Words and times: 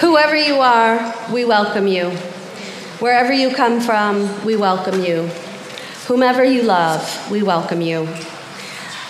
Whoever 0.00 0.36
you 0.36 0.56
are, 0.56 1.14
we 1.32 1.44
welcome 1.44 1.86
you. 1.86 2.10
Wherever 2.98 3.32
you 3.32 3.54
come 3.54 3.80
from, 3.80 4.44
we 4.44 4.56
welcome 4.56 5.02
you. 5.04 5.28
Whomever 6.08 6.44
you 6.44 6.62
love, 6.62 7.30
we 7.30 7.44
welcome 7.44 7.80
you. 7.80 8.08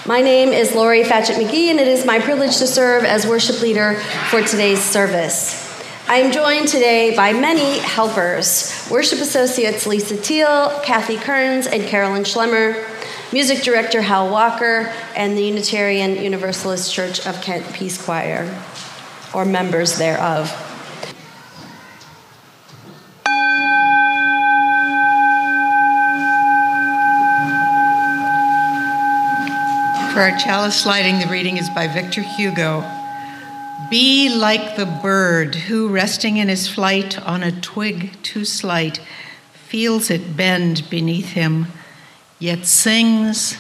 My 0.07 0.21
name 0.21 0.51
is 0.51 0.75
Lori 0.75 1.03
Fatchett 1.03 1.37
McGee, 1.37 1.69
and 1.69 1.81
it 1.81 1.89
is 1.89 2.05
my 2.05 2.21
privilege 2.21 2.59
to 2.59 2.67
serve 2.67 3.05
as 3.05 3.27
worship 3.27 3.63
leader 3.63 3.95
for 4.29 4.43
today's 4.43 4.79
service. 4.79 5.65
I 6.07 6.17
am 6.17 6.31
joined 6.31 6.69
today 6.69 7.17
by 7.17 7.33
many 7.33 7.79
helpers 7.79 8.87
worship 8.91 9.21
associates 9.21 9.87
Lisa 9.87 10.19
Teal, 10.19 10.81
Kathy 10.85 11.17
Kearns, 11.17 11.67
and 11.67 11.83
Carolyn 11.85 12.25
Schlemmer, 12.25 12.87
music 13.33 13.63
director 13.63 14.03
Hal 14.03 14.31
Walker, 14.31 14.93
and 15.17 15.37
the 15.37 15.45
Unitarian 15.45 16.23
Universalist 16.23 16.93
Church 16.93 17.27
of 17.27 17.41
Kent 17.41 17.73
Peace 17.73 18.01
Choir, 18.05 18.63
or 19.33 19.47
members 19.47 19.97
thereof. 19.97 20.73
For 30.15 30.21
our 30.21 30.39
chalice 30.39 30.87
lighting, 30.87 31.19
the 31.19 31.27
reading 31.27 31.57
is 31.57 31.69
by 31.71 31.89
Victor 31.89 32.23
Hugo. 32.23 32.89
Be 33.91 34.33
like 34.33 34.77
the 34.77 34.87
bird 34.87 35.57
who, 35.57 35.89
resting 35.89 36.37
in 36.37 36.47
his 36.47 36.69
flight 36.69 37.19
on 37.19 37.43
a 37.43 37.51
twig 37.61 38.13
too 38.23 38.45
slight, 38.45 39.01
feels 39.55 40.11
it 40.11 40.37
bend 40.37 40.89
beneath 40.89 41.31
him, 41.31 41.67
yet 42.39 42.65
sings, 42.65 43.57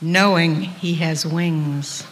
knowing 0.00 0.60
he 0.60 0.94
has 0.94 1.26
wings. 1.26 2.04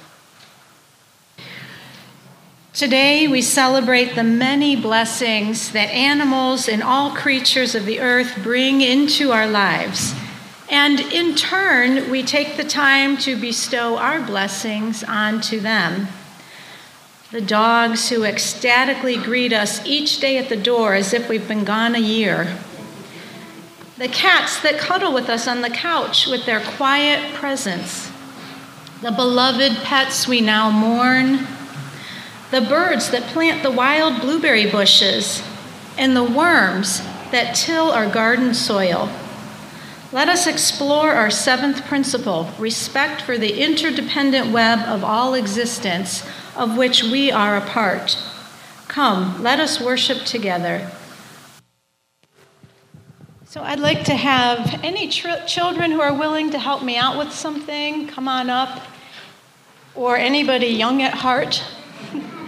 Today, 2.74 3.28
we 3.28 3.40
celebrate 3.40 4.16
the 4.16 4.24
many 4.24 4.74
blessings 4.74 5.70
that 5.70 5.88
animals 5.90 6.68
and 6.68 6.82
all 6.82 7.14
creatures 7.14 7.76
of 7.76 7.86
the 7.86 8.00
earth 8.00 8.40
bring 8.42 8.80
into 8.80 9.30
our 9.30 9.46
lives. 9.46 10.14
And 10.70 11.00
in 11.00 11.34
turn, 11.34 12.10
we 12.10 12.22
take 12.22 12.56
the 12.56 12.64
time 12.64 13.16
to 13.18 13.40
bestow 13.40 13.96
our 13.96 14.20
blessings 14.20 15.02
onto 15.02 15.60
them. 15.60 16.08
The 17.30 17.40
dogs 17.40 18.08
who 18.08 18.24
ecstatically 18.24 19.16
greet 19.16 19.52
us 19.52 19.84
each 19.86 20.20
day 20.20 20.36
at 20.38 20.48
the 20.48 20.56
door 20.56 20.94
as 20.94 21.14
if 21.14 21.28
we've 21.28 21.48
been 21.48 21.64
gone 21.64 21.94
a 21.94 22.00
year. 22.00 22.56
The 23.96 24.08
cats 24.08 24.60
that 24.62 24.78
cuddle 24.78 25.12
with 25.12 25.28
us 25.28 25.48
on 25.48 25.60
the 25.60 25.70
couch 25.70 26.26
with 26.26 26.46
their 26.46 26.60
quiet 26.60 27.34
presence. 27.34 28.10
The 29.02 29.10
beloved 29.10 29.82
pets 29.82 30.28
we 30.28 30.40
now 30.40 30.70
mourn. 30.70 31.46
The 32.50 32.60
birds 32.60 33.10
that 33.10 33.24
plant 33.24 33.62
the 33.62 33.70
wild 33.70 34.20
blueberry 34.20 34.70
bushes. 34.70 35.42
And 35.96 36.14
the 36.14 36.24
worms 36.24 37.00
that 37.30 37.54
till 37.54 37.90
our 37.90 38.08
garden 38.08 38.54
soil. 38.54 39.10
Let 40.10 40.30
us 40.30 40.46
explore 40.46 41.12
our 41.12 41.28
seventh 41.28 41.84
principle 41.84 42.48
respect 42.58 43.20
for 43.20 43.36
the 43.36 43.62
interdependent 43.62 44.50
web 44.50 44.78
of 44.88 45.04
all 45.04 45.34
existence, 45.34 46.26
of 46.56 46.78
which 46.78 47.02
we 47.02 47.30
are 47.30 47.58
a 47.58 47.60
part. 47.60 48.16
Come, 48.88 49.42
let 49.42 49.60
us 49.60 49.82
worship 49.82 50.24
together. 50.24 50.90
So, 53.44 53.60
I'd 53.60 53.80
like 53.80 54.04
to 54.04 54.14
have 54.14 54.80
any 54.82 55.08
tr- 55.08 55.44
children 55.46 55.90
who 55.90 56.00
are 56.00 56.14
willing 56.14 56.52
to 56.52 56.58
help 56.58 56.82
me 56.82 56.96
out 56.96 57.18
with 57.18 57.30
something 57.30 58.06
come 58.06 58.28
on 58.28 58.48
up, 58.48 58.82
or 59.94 60.16
anybody 60.16 60.68
young 60.68 61.02
at 61.02 61.12
heart. 61.12 61.62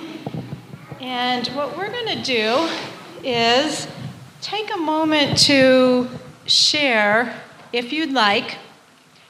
and 1.00 1.46
what 1.48 1.76
we're 1.76 1.90
going 1.90 2.16
to 2.16 2.22
do 2.22 2.70
is 3.22 3.86
take 4.40 4.72
a 4.72 4.78
moment 4.78 5.36
to 5.40 6.08
share 6.46 7.34
if 7.72 7.92
you'd 7.92 8.12
like, 8.12 8.58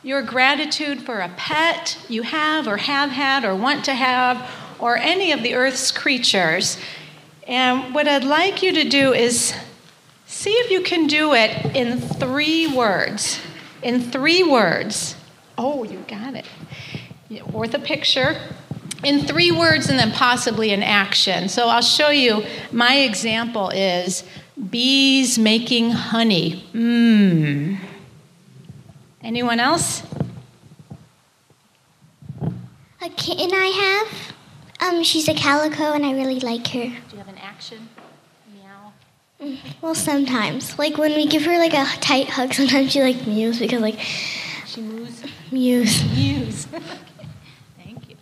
your 0.02 0.22
gratitude 0.22 1.02
for 1.02 1.20
a 1.20 1.28
pet 1.36 1.98
you 2.08 2.22
have 2.22 2.66
or 2.66 2.78
have 2.78 3.10
had 3.10 3.44
or 3.44 3.54
want 3.54 3.84
to 3.84 3.94
have, 3.94 4.50
or 4.78 4.96
any 4.96 5.30
of 5.32 5.42
the 5.42 5.54
earth's 5.54 5.92
creatures. 5.92 6.78
And 7.46 7.94
what 7.94 8.08
I'd 8.08 8.24
like 8.24 8.62
you 8.62 8.72
to 8.72 8.88
do 8.88 9.12
is 9.12 9.54
see 10.26 10.52
if 10.52 10.70
you 10.70 10.80
can 10.80 11.06
do 11.06 11.34
it 11.34 11.76
in 11.76 12.00
three 12.00 12.66
words. 12.66 13.40
In 13.82 14.00
three 14.00 14.42
words. 14.42 15.16
Oh, 15.58 15.84
you 15.84 16.02
got 16.08 16.34
it. 16.34 16.46
Worth 17.52 17.74
a 17.74 17.78
picture. 17.78 18.40
In 19.04 19.26
three 19.26 19.52
words 19.52 19.90
and 19.90 19.98
then 19.98 20.12
possibly 20.12 20.72
an 20.72 20.82
action. 20.82 21.48
So 21.48 21.68
I'll 21.68 21.82
show 21.82 22.10
you. 22.10 22.44
My 22.72 22.96
example 22.96 23.68
is 23.68 24.24
bees 24.70 25.38
making 25.38 25.90
honey. 25.90 26.64
Mmm. 26.72 27.78
Anyone 29.22 29.60
else? 29.60 30.02
A 33.02 33.08
kitten 33.10 33.50
I 33.52 33.66
have. 33.66 34.92
Um, 34.94 35.02
she's 35.02 35.28
a 35.28 35.34
calico, 35.34 35.92
and 35.92 36.06
I 36.06 36.12
really 36.12 36.40
like 36.40 36.66
her. 36.68 36.84
Do 36.84 36.88
you 37.12 37.18
have 37.18 37.28
an 37.28 37.38
action? 37.38 37.88
Meow. 38.52 38.92
Mm, 39.40 39.58
well, 39.82 39.94
sometimes, 39.94 40.78
like 40.78 40.96
when 40.96 41.14
we 41.14 41.26
give 41.26 41.44
her 41.44 41.58
like 41.58 41.74
a 41.74 41.84
tight 42.00 42.30
hug, 42.30 42.54
sometimes 42.54 42.92
she 42.92 43.02
like 43.02 43.26
mews 43.26 43.58
because 43.58 43.82
like 43.82 43.98
she 44.66 44.80
moves. 44.80 45.22
Mews. 45.52 46.04
Mews. 46.14 46.66
Thank 47.76 48.08
you. 48.08 48.16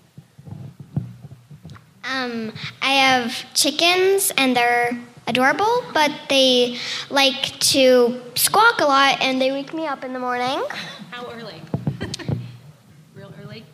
Um, 2.02 2.52
I 2.82 2.90
have 2.90 3.54
chickens, 3.54 4.32
and 4.36 4.56
they're 4.56 4.98
adorable, 5.28 5.84
but 5.92 6.10
they 6.28 6.78
like 7.10 7.58
to 7.60 8.20
squawk 8.34 8.80
a 8.80 8.84
lot 8.84 9.20
and 9.20 9.40
they 9.40 9.52
wake 9.52 9.72
me 9.74 9.86
up 9.86 10.02
in 10.02 10.12
the 10.12 10.18
morning. 10.18 10.62
How 11.10 11.30
early? 11.30 11.60
Real 13.14 13.32
early? 13.42 13.64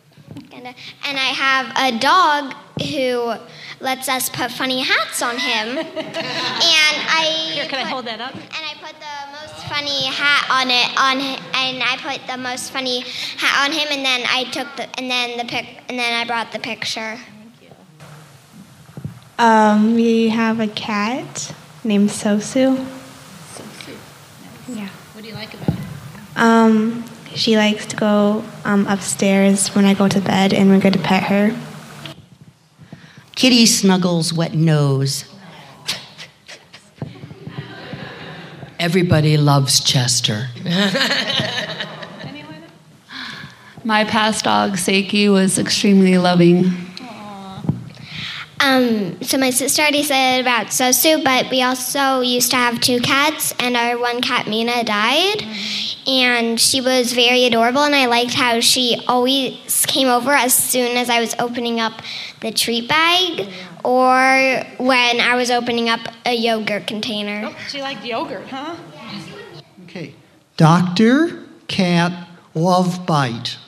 And, 0.51 0.67
and 0.67 0.75
I 1.17 1.31
have 1.33 1.71
a 1.77 1.97
dog 1.97 2.53
who 2.91 3.35
lets 3.79 4.09
us 4.09 4.29
put 4.29 4.51
funny 4.51 4.81
hats 4.81 5.21
on 5.21 5.37
him. 5.37 5.77
and 5.77 5.87
I 5.97 7.51
Here, 7.53 7.65
can 7.67 7.79
put, 7.79 7.85
I 7.85 7.89
hold 7.89 8.05
that 8.05 8.19
up? 8.19 8.35
And 8.35 8.43
I 8.53 8.73
put 8.81 8.95
the 8.99 9.31
most 9.31 9.65
funny 9.67 10.05
hat 10.05 10.47
on 10.49 10.69
it 10.69 10.89
on 10.97 11.21
and 11.21 11.83
I 11.83 11.97
put 11.97 12.27
the 12.27 12.37
most 12.37 12.71
funny 12.71 13.01
hat 13.37 13.65
on 13.65 13.71
him 13.71 13.87
and 13.91 14.05
then 14.05 14.23
I 14.27 14.43
took 14.51 14.67
the 14.75 14.99
and 14.99 15.09
then 15.09 15.37
the 15.37 15.45
pic 15.45 15.65
and 15.87 15.97
then 15.97 16.13
I 16.13 16.25
brought 16.25 16.51
the 16.51 16.59
picture. 16.59 17.17
Um, 19.37 19.95
we 19.95 20.29
have 20.29 20.61
a 20.61 20.67
cat 20.67 21.53
named 21.83 22.09
Sosu. 22.09 22.77
Sosu. 22.77 23.89
Nice. 23.89 24.77
Yeah. 24.77 24.89
What 25.13 25.23
do 25.23 25.29
you 25.29 25.35
like 25.35 25.53
about 25.53 25.73
her? 25.73 25.83
Um, 26.37 27.03
she 27.33 27.57
likes 27.57 27.85
to 27.87 27.97
go 27.97 28.45
um, 28.63 28.87
upstairs 28.87 29.75
when 29.75 29.83
I 29.83 29.93
go 29.93 30.07
to 30.07 30.21
bed, 30.21 30.53
and 30.53 30.69
we're 30.69 30.79
going 30.79 30.93
to 30.93 30.99
pet 30.99 31.23
her. 31.23 31.53
Kitty 33.35 33.65
snuggles 33.65 34.31
wet 34.31 34.53
nose. 34.53 35.25
Everybody 38.79 39.35
loves 39.35 39.83
Chester. 39.83 40.47
My 43.83 44.05
past 44.05 44.45
dog, 44.45 44.73
Seiki, 44.73 45.31
was 45.31 45.59
extremely 45.59 46.17
loving. 46.17 46.84
Um, 48.65 49.21
so 49.21 49.37
my 49.37 49.51
sister 49.51 49.83
already 49.83 50.01
said 50.01 50.41
about 50.41 50.67
Sosu, 50.67 51.23
but 51.23 51.51
we 51.51 51.61
also 51.61 52.21
used 52.21 52.49
to 52.49 52.57
have 52.57 52.81
two 52.81 52.99
cats, 52.99 53.53
and 53.59 53.77
our 53.77 53.95
one 53.99 54.21
cat 54.21 54.47
Mina 54.47 54.83
died, 54.83 55.43
and 56.07 56.59
she 56.59 56.81
was 56.81 57.13
very 57.13 57.45
adorable, 57.45 57.81
and 57.81 57.93
I 57.93 58.07
liked 58.07 58.33
how 58.33 58.59
she 58.61 58.97
always 59.07 59.85
came 59.85 60.07
over 60.07 60.31
as 60.31 60.55
soon 60.55 60.97
as 60.97 61.11
I 61.11 61.19
was 61.19 61.35
opening 61.37 61.79
up 61.79 62.01
the 62.41 62.51
treat 62.51 62.89
bag, 62.89 63.47
or 63.83 64.65
when 64.83 65.19
I 65.19 65.35
was 65.35 65.51
opening 65.51 65.87
up 65.87 65.99
a 66.25 66.33
yogurt 66.33 66.87
container. 66.87 67.51
Oh, 67.51 67.55
she 67.69 67.81
liked 67.81 68.03
yogurt, 68.03 68.47
huh? 68.47 68.75
Okay, 69.83 70.15
doctor, 70.57 71.45
cat, 71.67 72.27
love 72.55 73.05
bite. 73.05 73.59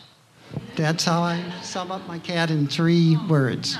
That's 0.76 1.06
how 1.06 1.22
I 1.22 1.44
sum 1.62 1.92
up 1.92 2.08
my 2.08 2.18
cat 2.18 2.50
in 2.50 2.66
three 2.66 3.16
words. 3.30 3.78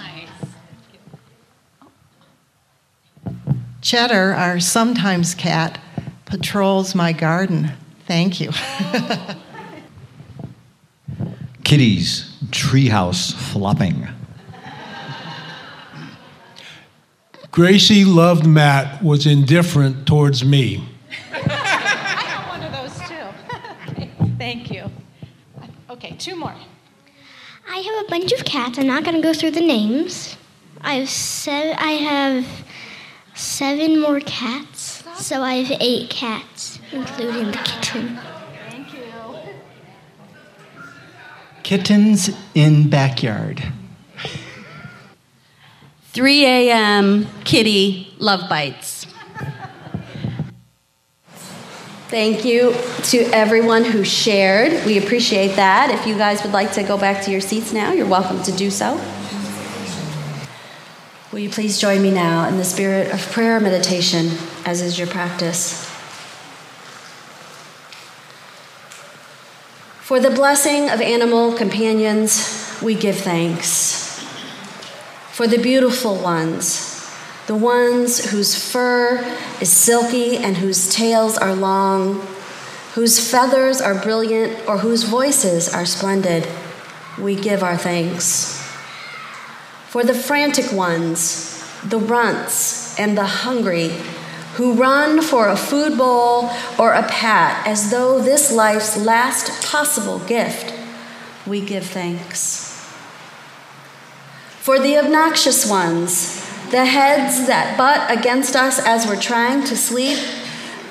Cheddar, 3.88 4.34
our 4.34 4.60
sometimes 4.60 5.34
cat, 5.34 5.80
patrols 6.26 6.94
my 6.94 7.14
garden. 7.14 7.72
Thank 8.06 8.42
you. 8.42 8.52
Kitty's 11.64 12.38
treehouse 12.48 13.34
flopping. 13.34 14.06
Gracie 17.52 18.04
loved 18.04 18.46
Matt, 18.46 19.02
was 19.02 19.26
indifferent 19.26 20.06
towards 20.06 20.44
me. 20.44 20.84
I 21.34 22.26
got 22.28 22.46
one 22.50 22.64
of 22.64 22.74
those 22.74 23.00
too. 23.08 23.30
thank 24.38 24.70
you. 24.70 24.92
Okay, 25.90 26.14
two 26.18 26.36
more. 26.36 26.56
I 27.70 27.78
have 27.78 28.06
a 28.06 28.10
bunch 28.10 28.34
of 28.34 28.44
cats. 28.44 28.78
I'm 28.78 28.88
not 28.88 29.06
going 29.06 29.16
to 29.16 29.22
go 29.22 29.34
through 29.34 29.52
the 29.52 29.62
names. 29.62 30.36
I've 30.82 31.10
said 31.10 31.78
I 31.78 31.92
have 31.92 32.46
Seven 33.38 34.02
more 34.02 34.20
cats. 34.20 35.04
So 35.16 35.44
I 35.44 35.62
have 35.62 35.78
eight 35.80 36.10
cats, 36.10 36.80
including 36.92 37.52
the 37.52 37.58
kitten. 37.58 38.20
Thank 38.68 38.94
you. 38.94 39.04
Kittens 41.62 42.32
in 42.56 42.90
backyard. 42.90 43.64
3 46.14 46.46
a.m. 46.46 47.28
kitty 47.44 48.12
love 48.18 48.50
bites. 48.50 49.06
Thank 52.08 52.44
you 52.44 52.74
to 53.04 53.18
everyone 53.32 53.86
who 53.86 54.04
shared. 54.04 54.84
We 54.84 54.98
appreciate 54.98 55.58
that. 55.58 55.92
If 55.92 56.08
you 56.08 56.18
guys 56.18 56.42
would 56.42 56.54
like 56.54 56.72
to 56.72 56.82
go 56.82 56.98
back 56.98 57.24
to 57.26 57.32
your 57.32 57.42
seats 57.42 57.72
now, 57.72 57.92
you're 57.92 58.08
welcome 58.08 58.42
to 58.44 58.52
do 58.52 58.72
so. 58.72 59.00
Will 61.32 61.40
you 61.40 61.50
please 61.50 61.78
join 61.78 62.02
me 62.02 62.10
now 62.10 62.48
in 62.48 62.56
the 62.56 62.64
spirit 62.64 63.12
of 63.12 63.20
prayer 63.34 63.60
meditation, 63.60 64.32
as 64.66 64.82
is 64.82 64.98
your 64.98 65.08
practice? 65.08 65.84
For 70.00 70.22
the 70.22 70.30
blessing 70.30 70.90
of 70.90 71.02
animal 71.02 71.52
companions, 71.52 72.80
we 72.82 72.96
give 72.96 73.18
thanks. 73.18 74.26
For 75.34 75.48
the 75.48 75.58
beautiful 75.58 76.16
ones, 76.16 77.06
the 77.48 77.56
ones 77.56 78.32
whose 78.32 78.56
fur 78.56 79.20
is 79.60 79.70
silky 79.70 80.38
and 80.38 80.56
whose 80.56 80.94
tails 80.94 81.38
are 81.38 81.54
long, 81.54 82.26
whose 82.94 83.20
feathers 83.20 83.82
are 83.82 84.02
brilliant 84.02 84.66
or 84.66 84.78
whose 84.78 85.04
voices 85.04 85.68
are 85.68 85.86
splendid, 85.86 86.48
we 87.20 87.36
give 87.36 87.64
our 87.64 87.78
thanks. 87.78 88.57
For 89.88 90.04
the 90.04 90.14
frantic 90.14 90.72
ones, 90.74 91.64
the 91.84 92.00
runts 92.00 93.00
and 93.00 93.18
the 93.18 93.26
hungry, 93.26 93.92
who 94.56 94.74
run 94.74 95.22
for 95.22 95.48
a 95.48 95.56
food 95.56 95.98
bowl 95.98 96.50
or 96.80 96.94
a 96.94 97.04
pat 97.04 97.66
as 97.68 97.92
though 97.92 98.20
this 98.20 98.52
life's 98.52 98.98
last 98.98 99.64
possible 99.64 100.20
gift, 100.20 100.74
we 101.46 101.62
give 101.62 101.86
thanks. 101.86 102.66
For 104.60 104.80
the 104.80 104.98
obnoxious 104.98 105.70
ones, 105.70 106.42
the 106.72 106.86
heads 106.86 107.48
that 107.48 107.78
butt 107.78 108.12
against 108.12 108.56
us 108.56 108.80
as 108.86 109.08
we're 109.08 109.22
trying 109.22 109.64
to 109.66 109.78
sleep, 109.78 110.20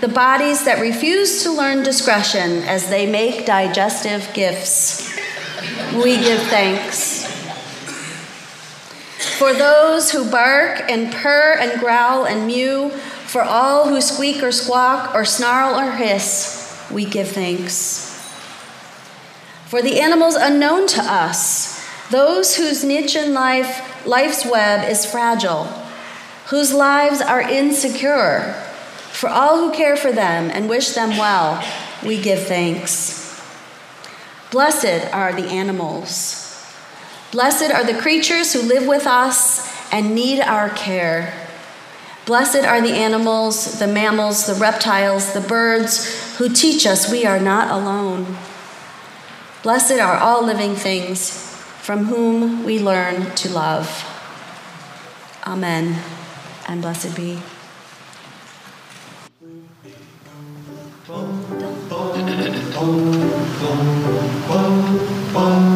the 0.00 0.08
bodies 0.08 0.64
that 0.64 0.80
refuse 0.80 1.42
to 1.42 1.50
learn 1.50 1.82
discretion 1.82 2.62
as 2.62 2.88
they 2.88 3.10
make 3.10 3.44
digestive 3.44 4.32
gifts. 4.32 5.12
We 5.94 6.16
give 6.18 6.40
thanks. 6.44 7.25
For 9.38 9.52
those 9.52 10.12
who 10.12 10.30
bark 10.30 10.90
and 10.90 11.12
purr 11.12 11.58
and 11.60 11.78
growl 11.78 12.24
and 12.24 12.46
mew, 12.46 12.88
for 12.88 13.42
all 13.42 13.86
who 13.86 14.00
squeak 14.00 14.42
or 14.42 14.50
squawk 14.50 15.14
or 15.14 15.26
snarl 15.26 15.78
or 15.78 15.92
hiss, 15.92 16.82
we 16.90 17.04
give 17.04 17.28
thanks. 17.28 18.18
For 19.66 19.82
the 19.82 20.00
animals 20.00 20.36
unknown 20.36 20.86
to 20.88 21.02
us, 21.02 21.84
those 22.10 22.56
whose 22.56 22.82
niche 22.82 23.14
in 23.14 23.34
life, 23.34 24.06
life's 24.06 24.46
web 24.46 24.88
is 24.88 25.04
fragile, 25.04 25.64
whose 26.46 26.72
lives 26.72 27.20
are 27.20 27.42
insecure, 27.42 28.54
for 29.12 29.28
all 29.28 29.58
who 29.58 29.76
care 29.76 29.98
for 29.98 30.12
them 30.12 30.50
and 30.50 30.66
wish 30.66 30.90
them 30.90 31.10
well, 31.10 31.62
we 32.02 32.22
give 32.22 32.46
thanks. 32.46 33.38
Blessed 34.50 35.12
are 35.12 35.34
the 35.34 35.48
animals. 35.48 36.45
Blessed 37.32 37.70
are 37.72 37.84
the 37.84 37.98
creatures 37.98 38.52
who 38.52 38.62
live 38.62 38.86
with 38.86 39.06
us 39.06 39.92
and 39.92 40.14
need 40.14 40.40
our 40.40 40.70
care. 40.70 41.32
Blessed 42.24 42.64
are 42.64 42.80
the 42.80 42.92
animals, 42.92 43.78
the 43.78 43.86
mammals, 43.86 44.46
the 44.46 44.54
reptiles, 44.54 45.32
the 45.32 45.40
birds 45.40 46.36
who 46.38 46.48
teach 46.48 46.86
us 46.86 47.10
we 47.10 47.24
are 47.24 47.38
not 47.38 47.70
alone. 47.70 48.36
Blessed 49.62 49.98
are 50.00 50.16
all 50.16 50.44
living 50.44 50.74
things 50.74 51.30
from 51.80 52.06
whom 52.06 52.64
we 52.64 52.78
learn 52.80 53.34
to 53.36 53.48
love. 53.48 54.04
Amen. 55.46 56.02
And 56.68 56.82
blessed 56.82 57.14
be. 57.14 57.38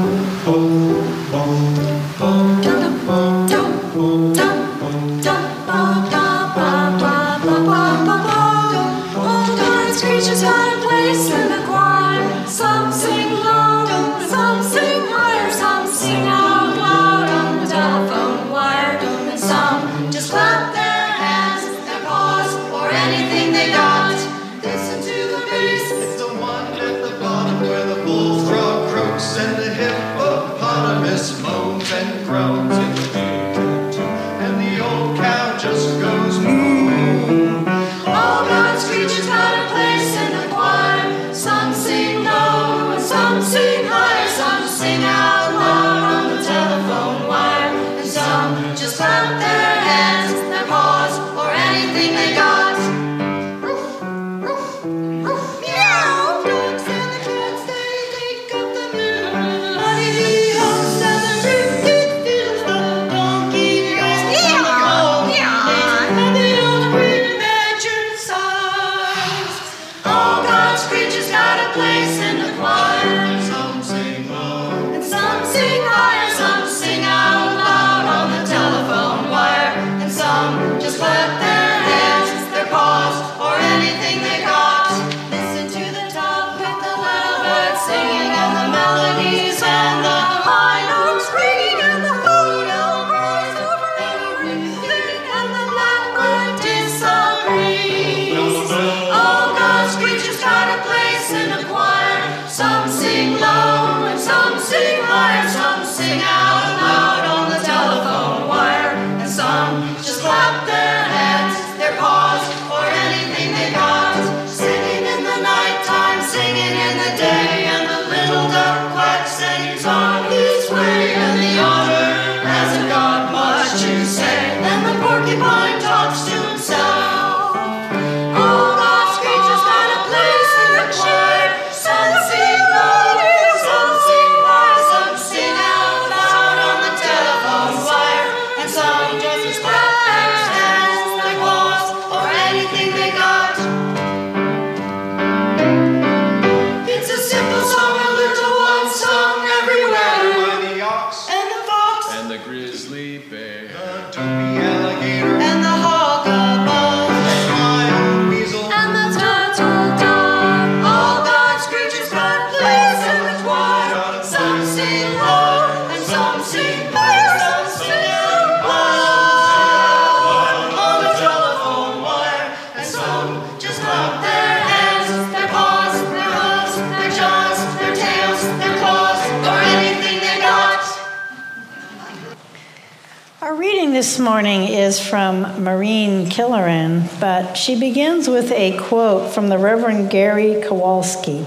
this 184.01 184.19
morning 184.19 184.63
is 184.63 184.99
from 184.99 185.63
Maureen 185.63 186.25
Killoran, 186.25 187.07
but 187.21 187.53
she 187.53 187.79
begins 187.79 188.29
with 188.29 188.51
a 188.51 188.79
quote 188.79 189.31
from 189.31 189.51
the 189.51 189.59
Reverend 189.59 190.09
Gary 190.09 190.63
Kowalski 190.63 191.45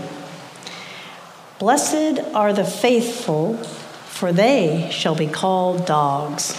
Blessed 1.57 2.19
are 2.35 2.53
the 2.53 2.63
faithful, 2.63 3.57
for 3.57 4.31
they 4.31 4.87
shall 4.91 5.15
be 5.15 5.25
called 5.25 5.87
dogs. 5.87 6.51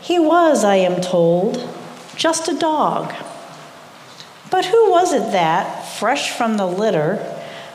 he 0.00 0.18
was, 0.18 0.64
I 0.64 0.76
am 0.76 1.02
told, 1.02 1.68
just 2.16 2.48
a 2.48 2.58
dog. 2.58 3.12
But 4.50 4.64
who 4.64 4.90
was 4.90 5.12
it 5.12 5.32
that, 5.32 5.86
fresh 5.98 6.30
from 6.30 6.56
the 6.56 6.66
litter, 6.66 7.18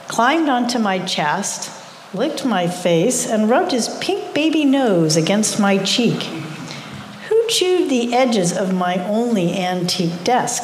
climbed 0.08 0.50
onto 0.50 0.80
my 0.80 0.98
chest, 0.98 1.79
licked 2.14 2.44
my 2.44 2.68
face, 2.68 3.28
and 3.28 3.50
rubbed 3.50 3.72
his 3.72 3.90
pink 4.00 4.34
baby 4.34 4.66
nose 4.66 5.16
against 5.16 5.60
my 5.60 5.78
cheek. 5.78 6.24
Who 7.30 7.48
chewed 7.48 7.90
the 7.90 8.14
edges 8.14 8.56
of 8.56 8.74
my 8.74 9.04
only 9.06 9.56
antique 9.56 10.24
desk? 10.24 10.64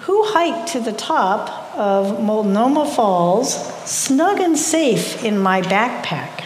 Who 0.00 0.24
hiked 0.26 0.72
to 0.72 0.80
the 0.80 0.92
top 0.92 1.74
of 1.76 2.22
Multnomah 2.22 2.90
Falls, 2.90 3.54
snug 3.88 4.40
and 4.40 4.58
safe 4.58 5.24
in 5.24 5.38
my 5.38 5.62
backpack? 5.62 6.44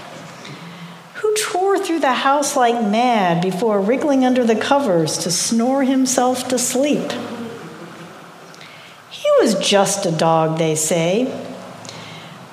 Who 1.15 1.35
tore 1.37 1.79
through 1.79 2.01
the 2.01 2.13
house 2.13 2.57
like 2.57 2.75
mad 2.75 3.43
before 3.43 3.81
wriggling 3.81 4.25
under 4.25 4.45
the 4.45 4.57
covers 4.57 5.17
to 5.19 5.31
snore 5.31 5.85
himself 5.85 6.49
to 6.49 6.59
sleep? 6.59 7.13
He 9.11 9.29
was 9.41 9.55
just 9.55 10.07
a 10.07 10.13
dog, 10.13 10.59
they 10.59 10.75
say, 10.75 11.52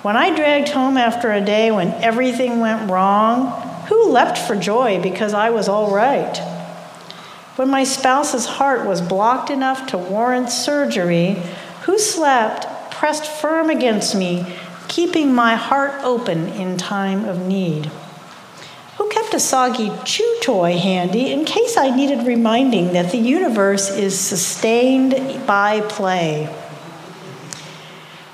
when 0.02 0.16
I 0.16 0.36
dragged 0.36 0.70
home 0.70 0.98
after 0.98 1.32
a 1.32 1.42
day 1.42 1.72
when 1.72 1.90
everything 2.04 2.60
went 2.60 2.90
wrong, 2.90 3.52
who 3.88 4.12
leapt 4.12 4.38
for 4.38 4.56
joy 4.56 5.02
because 5.02 5.34
I 5.34 5.50
was 5.50 5.68
all 5.68 5.94
right? 5.94 6.38
When 7.58 7.70
my 7.70 7.84
spouse's 7.84 8.46
heart 8.46 8.86
was 8.86 9.02
blocked 9.02 9.50
enough 9.50 9.88
to 9.88 9.98
warrant 9.98 10.50
surgery, 10.50 11.42
who 11.84 12.00
slept 12.00 12.92
pressed 12.92 13.26
firm 13.26 13.70
against 13.70 14.16
me, 14.16 14.46
keeping 14.88 15.34
my 15.34 15.56
heart 15.56 15.94
open 16.02 16.48
in 16.50 16.78
time 16.78 17.26
of 17.26 17.46
need? 17.46 17.86
Who 18.98 19.10
kept 19.10 19.34
a 19.34 19.40
soggy 19.40 19.92
chew 20.06 20.40
toy 20.42 20.78
handy 20.78 21.32
in 21.32 21.46
case 21.46 21.78
I 21.78 21.96
needed 21.96 22.28
reminding 22.28 22.94
that 22.94 23.12
the 23.12 23.18
universe 23.18 23.90
is 23.90 24.20
sustained 24.20 25.46
by 25.46 25.82
play? 25.82 26.54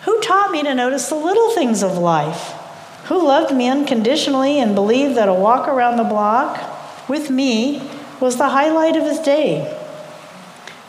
Who 0.06 0.22
taught 0.22 0.52
me 0.52 0.62
to 0.62 0.76
notice 0.76 1.10
the 1.10 1.16
little 1.16 1.50
things 1.50 1.82
of 1.82 1.98
life? 1.98 2.52
Who 3.06 3.26
loved 3.26 3.56
me 3.56 3.68
unconditionally 3.68 4.60
and 4.60 4.76
believed 4.76 5.16
that 5.16 5.28
a 5.28 5.34
walk 5.34 5.68
around 5.68 5.98
the 5.98 6.04
block 6.04 7.10
with 7.10 7.32
me 7.32 7.82
was 8.20 8.38
the 8.38 8.50
highlight 8.50 8.96
of 8.96 9.04
his 9.04 9.18
day? 9.20 9.76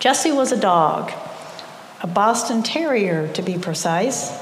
Jesse 0.01 0.33
was 0.33 0.53
a 0.53 0.61
dog, 0.61 1.13
a 2.03 2.07
Boston 2.07 2.63
Terrier 2.63 3.33
to 3.33 3.41
be 3.41 3.57
precise. 3.57 4.39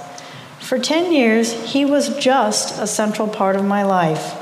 For 0.58 0.76
10 0.76 1.12
years, 1.12 1.52
he 1.72 1.84
was 1.84 2.18
just 2.18 2.76
a 2.80 2.88
central 2.88 3.28
part 3.28 3.54
of 3.54 3.64
my 3.64 3.84
life. 3.84 4.34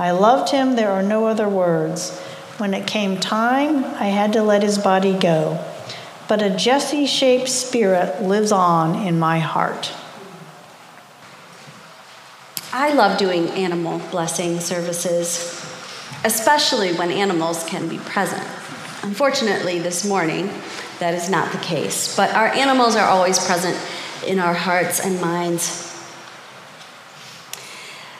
I 0.00 0.10
loved 0.10 0.50
him, 0.50 0.74
there 0.74 0.90
are 0.90 1.04
no 1.04 1.26
other 1.26 1.48
words. 1.48 2.18
When 2.58 2.74
it 2.74 2.88
came 2.88 3.16
time, 3.16 3.84
I 3.84 4.06
had 4.06 4.32
to 4.32 4.42
let 4.42 4.64
his 4.64 4.78
body 4.78 5.16
go 5.16 5.64
but 6.28 6.42
a 6.42 6.50
Jesse 6.50 7.06
shaped 7.06 7.48
spirit 7.48 8.22
lives 8.22 8.52
on 8.52 8.94
in 9.06 9.18
my 9.18 9.38
heart. 9.38 9.92
I 12.70 12.92
love 12.92 13.18
doing 13.18 13.48
animal 13.48 13.98
blessing 14.10 14.60
services, 14.60 15.38
especially 16.22 16.92
when 16.94 17.10
animals 17.10 17.64
can 17.64 17.88
be 17.88 17.96
present. 17.96 18.46
Unfortunately, 19.02 19.78
this 19.78 20.04
morning, 20.04 20.50
that 20.98 21.14
is 21.14 21.30
not 21.30 21.50
the 21.50 21.58
case, 21.58 22.14
but 22.14 22.34
our 22.34 22.48
animals 22.48 22.94
are 22.94 23.08
always 23.08 23.38
present 23.46 23.76
in 24.26 24.38
our 24.38 24.52
hearts 24.52 25.00
and 25.00 25.18
minds. 25.20 25.86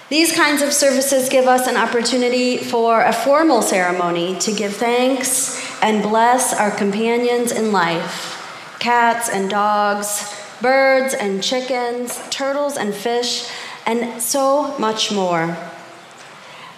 These 0.09 0.33
kinds 0.33 0.63
of 0.63 0.73
services 0.73 1.29
give 1.29 1.47
us 1.47 1.67
an 1.67 1.77
opportunity 1.77 2.57
for 2.57 3.03
a 3.03 3.13
formal 3.13 3.61
ceremony 3.61 4.39
to 4.39 4.53
give 4.53 4.75
thanks 4.75 5.68
and 5.83 6.03
bless 6.03 6.53
our 6.55 6.71
companions 6.71 7.53
in 7.53 7.73
life 7.73 8.35
cats 8.79 9.29
and 9.29 9.51
dogs, 9.51 10.35
birds 10.63 11.13
and 11.13 11.43
chickens, 11.43 12.21
turtles 12.31 12.77
and 12.77 12.95
fish, 12.95 13.51
and 13.87 14.23
so 14.23 14.79
much 14.79 15.11
more. 15.11 15.57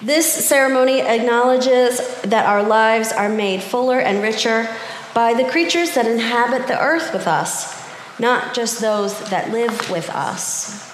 This 0.02 0.48
ceremony 0.48 1.02
acknowledges 1.02 1.98
that 2.22 2.46
our 2.46 2.62
lives 2.62 3.12
are 3.12 3.28
made 3.28 3.62
fuller 3.62 4.00
and 4.00 4.22
richer 4.22 4.66
by 5.12 5.34
the 5.34 5.44
creatures 5.44 5.94
that 5.94 6.06
inhabit 6.06 6.68
the 6.68 6.80
earth 6.80 7.12
with 7.12 7.26
us, 7.26 7.86
not 8.18 8.54
just 8.54 8.80
those 8.80 9.28
that 9.28 9.50
live 9.50 9.90
with 9.90 10.08
us. 10.08 10.89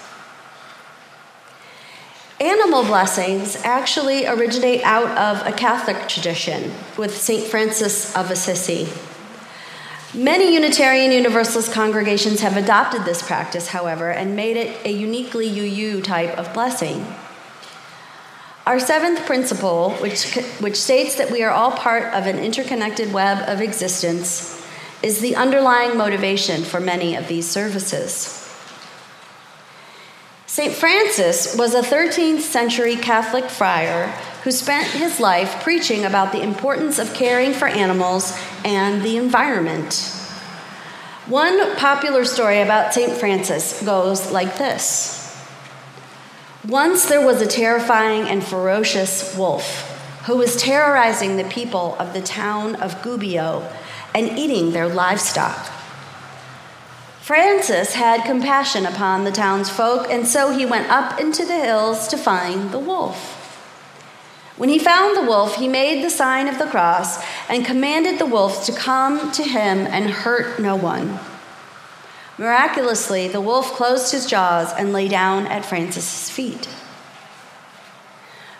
Animal 2.40 2.84
blessings 2.84 3.56
actually 3.64 4.26
originate 4.26 4.82
out 4.82 5.08
of 5.16 5.46
a 5.46 5.56
Catholic 5.56 6.06
tradition 6.06 6.70
with 6.98 7.16
St. 7.16 7.46
Francis 7.46 8.14
of 8.14 8.30
Assisi. 8.30 8.88
Many 10.12 10.52
Unitarian 10.52 11.12
Universalist 11.12 11.72
congregations 11.72 12.40
have 12.40 12.58
adopted 12.58 13.06
this 13.06 13.26
practice, 13.26 13.68
however, 13.68 14.10
and 14.10 14.36
made 14.36 14.58
it 14.58 14.84
a 14.84 14.92
uniquely 14.92 15.48
UU 15.48 16.02
type 16.02 16.36
of 16.36 16.52
blessing. 16.52 17.06
Our 18.66 18.80
seventh 18.80 19.24
principle, 19.24 19.92
which, 19.92 20.34
which 20.60 20.76
states 20.76 21.14
that 21.14 21.30
we 21.30 21.42
are 21.42 21.50
all 21.50 21.70
part 21.70 22.12
of 22.12 22.26
an 22.26 22.38
interconnected 22.38 23.14
web 23.14 23.48
of 23.48 23.62
existence, 23.62 24.62
is 25.02 25.20
the 25.20 25.36
underlying 25.36 25.96
motivation 25.96 26.64
for 26.64 26.80
many 26.80 27.16
of 27.16 27.28
these 27.28 27.48
services. 27.48 28.45
St. 30.48 30.72
Francis 30.72 31.56
was 31.56 31.74
a 31.74 31.82
13th 31.82 32.40
century 32.40 32.94
Catholic 32.94 33.50
friar 33.50 34.06
who 34.44 34.52
spent 34.52 34.86
his 34.86 35.18
life 35.18 35.62
preaching 35.64 36.04
about 36.04 36.30
the 36.30 36.40
importance 36.40 37.00
of 37.00 37.12
caring 37.14 37.52
for 37.52 37.66
animals 37.66 38.32
and 38.64 39.02
the 39.02 39.16
environment. 39.16 39.92
One 41.26 41.74
popular 41.74 42.24
story 42.24 42.60
about 42.60 42.94
St. 42.94 43.12
Francis 43.12 43.82
goes 43.82 44.30
like 44.30 44.56
this 44.56 45.36
Once 46.66 47.06
there 47.06 47.26
was 47.26 47.42
a 47.42 47.46
terrifying 47.46 48.28
and 48.28 48.44
ferocious 48.44 49.36
wolf 49.36 49.92
who 50.26 50.36
was 50.36 50.56
terrorizing 50.62 51.36
the 51.36 51.44
people 51.44 51.96
of 51.98 52.12
the 52.12 52.22
town 52.22 52.76
of 52.76 53.02
Gubbio 53.02 53.68
and 54.14 54.38
eating 54.38 54.70
their 54.70 54.88
livestock. 54.88 55.75
Francis 57.26 57.94
had 57.94 58.24
compassion 58.24 58.86
upon 58.86 59.24
the 59.24 59.32
townsfolk, 59.32 60.06
and 60.08 60.28
so 60.28 60.56
he 60.56 60.64
went 60.64 60.88
up 60.88 61.18
into 61.18 61.44
the 61.44 61.58
hills 61.58 62.06
to 62.06 62.16
find 62.16 62.70
the 62.70 62.78
wolf. 62.78 63.32
When 64.56 64.68
he 64.68 64.78
found 64.78 65.16
the 65.16 65.28
wolf, 65.28 65.56
he 65.56 65.66
made 65.66 66.04
the 66.04 66.08
sign 66.08 66.46
of 66.46 66.60
the 66.60 66.68
cross 66.68 67.20
and 67.48 67.66
commanded 67.66 68.20
the 68.20 68.26
wolf 68.26 68.64
to 68.66 68.72
come 68.72 69.32
to 69.32 69.42
him 69.42 69.78
and 69.78 70.08
hurt 70.08 70.60
no 70.60 70.76
one. 70.76 71.18
Miraculously, 72.38 73.26
the 73.26 73.40
wolf 73.40 73.72
closed 73.72 74.12
his 74.12 74.26
jaws 74.26 74.72
and 74.74 74.92
lay 74.92 75.08
down 75.08 75.48
at 75.48 75.66
Francis's 75.66 76.30
feet. 76.30 76.68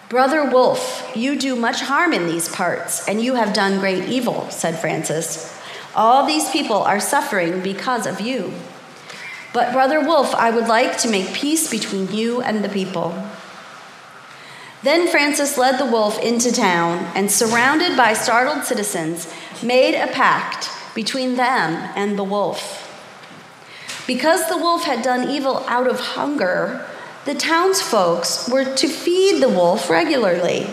Brother 0.09 0.45
Wolf, 0.45 1.13
you 1.15 1.39
do 1.39 1.55
much 1.55 1.83
harm 1.83 2.13
in 2.13 2.27
these 2.27 2.49
parts, 2.49 3.07
and 3.07 3.23
you 3.23 3.37
have 3.37 3.55
done 3.55 3.79
great 3.79 4.09
evil, 4.09 4.51
said 4.51 4.77
Francis. 4.77 5.57
All 5.97 6.27
these 6.27 6.51
people 6.51 6.77
are 6.83 7.01
suffering 7.01 7.63
because 7.63 8.07
of 8.07 8.21
you. 8.21 8.53
But, 9.55 9.73
Brother 9.73 10.01
Wolf, 10.01 10.35
I 10.35 10.51
would 10.51 10.69
like 10.69 10.99
to 10.99 11.09
make 11.09 11.33
peace 11.33 11.71
between 11.71 12.13
you 12.13 12.43
and 12.43 12.63
the 12.63 12.69
people. 12.69 13.15
Then 14.83 15.09
Francis 15.09 15.57
led 15.57 15.79
the 15.81 15.91
wolf 15.91 16.21
into 16.21 16.53
town 16.53 17.11
and, 17.15 17.31
surrounded 17.31 17.97
by 17.97 18.13
startled 18.13 18.65
citizens, 18.65 19.33
made 19.63 19.95
a 19.95 20.13
pact 20.13 20.69
between 20.95 21.37
them 21.37 21.91
and 21.97 22.19
the 22.19 22.25
wolf. 22.25 22.83
Because 24.07 24.49
the 24.49 24.59
wolf 24.59 24.85
had 24.85 25.03
done 25.03 25.31
evil 25.31 25.65
out 25.67 25.89
of 25.89 25.99
hunger, 25.99 26.87
the 27.25 27.35
townsfolk 27.35 28.27
were 28.49 28.77
to 28.77 28.87
feed 28.87 29.43
the 29.43 29.49
wolf 29.49 29.89
regularly. 29.89 30.67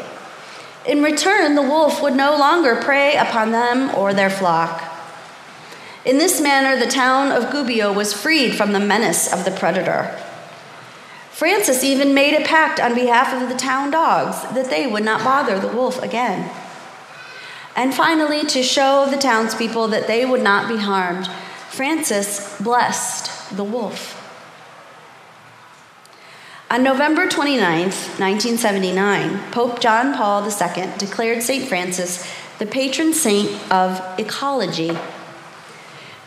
In 0.85 1.01
return, 1.01 1.55
the 1.55 1.61
wolf 1.61 2.01
would 2.01 2.15
no 2.15 2.37
longer 2.37 2.75
prey 2.75 3.15
upon 3.15 3.51
them 3.51 3.95
or 3.95 4.13
their 4.13 4.29
flock. 4.29 4.92
In 6.05 6.17
this 6.17 6.41
manner, 6.41 6.77
the 6.77 6.91
town 6.91 7.31
of 7.31 7.51
Gubbio 7.51 7.93
was 7.93 8.13
freed 8.13 8.55
from 8.55 8.73
the 8.73 8.79
menace 8.79 9.31
of 9.31 9.45
the 9.45 9.51
predator. 9.51 10.19
Francis 11.31 11.83
even 11.83 12.13
made 12.13 12.33
a 12.33 12.45
pact 12.45 12.79
on 12.79 12.93
behalf 12.93 13.33
of 13.33 13.49
the 13.49 13.55
town 13.55 13.89
dogs 13.89 14.41
that 14.53 14.69
they 14.69 14.85
would 14.85 15.03
not 15.03 15.23
bother 15.23 15.59
the 15.59 15.67
wolf 15.67 16.01
again. 16.03 16.51
And 17.75 17.93
finally, 17.93 18.43
to 18.47 18.61
show 18.61 19.07
the 19.09 19.17
townspeople 19.17 19.87
that 19.87 20.07
they 20.07 20.25
would 20.25 20.43
not 20.43 20.67
be 20.67 20.77
harmed, 20.77 21.27
Francis 21.69 22.59
blessed 22.61 23.55
the 23.55 23.63
wolf. 23.63 24.19
On 26.69 26.83
November 26.83 27.27
29, 27.27 27.61
1979, 27.61 29.51
Pope 29.51 29.79
John 29.79 30.13
Paul 30.15 30.43
II 30.43 30.89
declared 30.97 31.41
St. 31.41 31.67
Francis 31.67 32.27
the 32.59 32.65
patron 32.65 33.13
saint 33.13 33.49
of 33.71 34.01
ecology. 34.19 34.97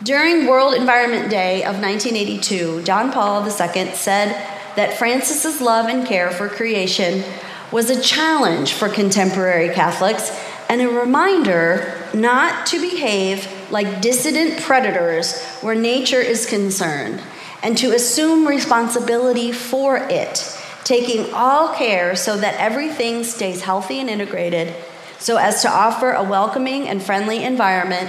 During 0.03 0.45
World 0.45 0.75
Environment 0.75 1.27
Day 1.27 1.63
of 1.63 1.81
1982, 1.81 2.83
John 2.83 3.11
Paul 3.11 3.43
II 3.43 3.49
said 3.95 4.29
that 4.75 4.93
Francis's 4.93 5.59
love 5.59 5.87
and 5.87 6.05
care 6.05 6.29
for 6.29 6.47
creation 6.47 7.23
was 7.71 7.89
a 7.89 7.99
challenge 7.99 8.73
for 8.73 8.89
contemporary 8.89 9.73
Catholics 9.73 10.29
and 10.69 10.81
a 10.81 10.87
reminder 10.87 12.07
not 12.13 12.67
to 12.67 12.79
behave 12.79 13.51
like 13.71 13.99
dissident 13.99 14.61
predators 14.61 15.41
where 15.61 15.73
nature 15.73 16.21
is 16.21 16.45
concerned 16.45 17.19
and 17.63 17.75
to 17.79 17.91
assume 17.91 18.47
responsibility 18.47 19.51
for 19.51 19.97
it, 19.97 20.61
taking 20.83 21.33
all 21.33 21.73
care 21.73 22.15
so 22.15 22.37
that 22.37 22.53
everything 22.59 23.23
stays 23.23 23.63
healthy 23.63 23.99
and 23.99 24.11
integrated 24.11 24.75
so 25.17 25.37
as 25.37 25.63
to 25.63 25.69
offer 25.69 26.11
a 26.11 26.23
welcoming 26.23 26.87
and 26.87 27.01
friendly 27.01 27.43
environment 27.43 28.07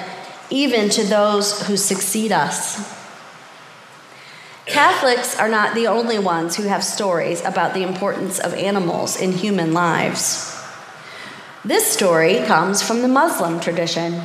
even 0.51 0.89
to 0.91 1.05
those 1.05 1.67
who 1.67 1.77
succeed 1.77 2.33
us. 2.33 2.97
Catholics 4.67 5.39
are 5.39 5.49
not 5.49 5.75
the 5.75 5.87
only 5.87 6.19
ones 6.19 6.57
who 6.57 6.65
have 6.65 6.85
stories 6.85 7.43
about 7.45 7.73
the 7.73 7.83
importance 7.83 8.39
of 8.39 8.53
animals 8.53 9.19
in 9.19 9.33
human 9.33 9.73
lives. 9.73 10.55
This 11.65 11.91
story 11.91 12.45
comes 12.45 12.83
from 12.83 13.03
the 13.03 13.09
Muslim 13.09 13.61
tradition. 13.61 14.21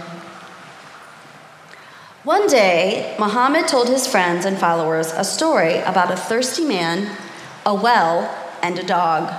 One 2.24 2.48
day, 2.48 3.16
Muhammad 3.20 3.68
told 3.68 3.90
his 3.90 4.08
friends 4.08 4.46
and 4.46 4.58
followers 4.58 5.12
a 5.12 5.24
story 5.24 5.80
about 5.80 6.12
a 6.12 6.16
thirsty 6.16 6.64
man, 6.64 7.18
a 7.66 7.74
well, 7.74 8.34
and 8.62 8.80
a 8.80 8.84
dog. 8.84 9.34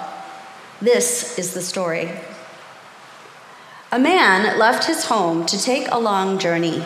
This 0.83 1.39
is 1.39 1.55
the 1.55 1.63
story. 1.63 2.11
A 3.95 3.99
man 4.01 4.59
left 4.59 4.89
his 4.89 5.05
home 5.05 5.47
to 5.47 5.57
take 5.57 5.87
a 5.89 6.01
long 6.01 6.41
journey. 6.41 6.85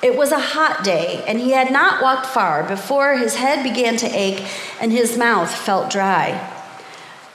It 0.00 0.16
was 0.16 0.32
a 0.32 0.40
hot 0.40 0.82
day, 0.82 1.22
and 1.28 1.38
he 1.38 1.50
had 1.50 1.70
not 1.70 2.02
walked 2.02 2.24
far 2.24 2.66
before 2.66 3.18
his 3.18 3.34
head 3.34 3.62
began 3.62 3.98
to 3.98 4.06
ache 4.06 4.42
and 4.80 4.90
his 4.90 5.18
mouth 5.18 5.54
felt 5.54 5.90
dry. 5.90 6.50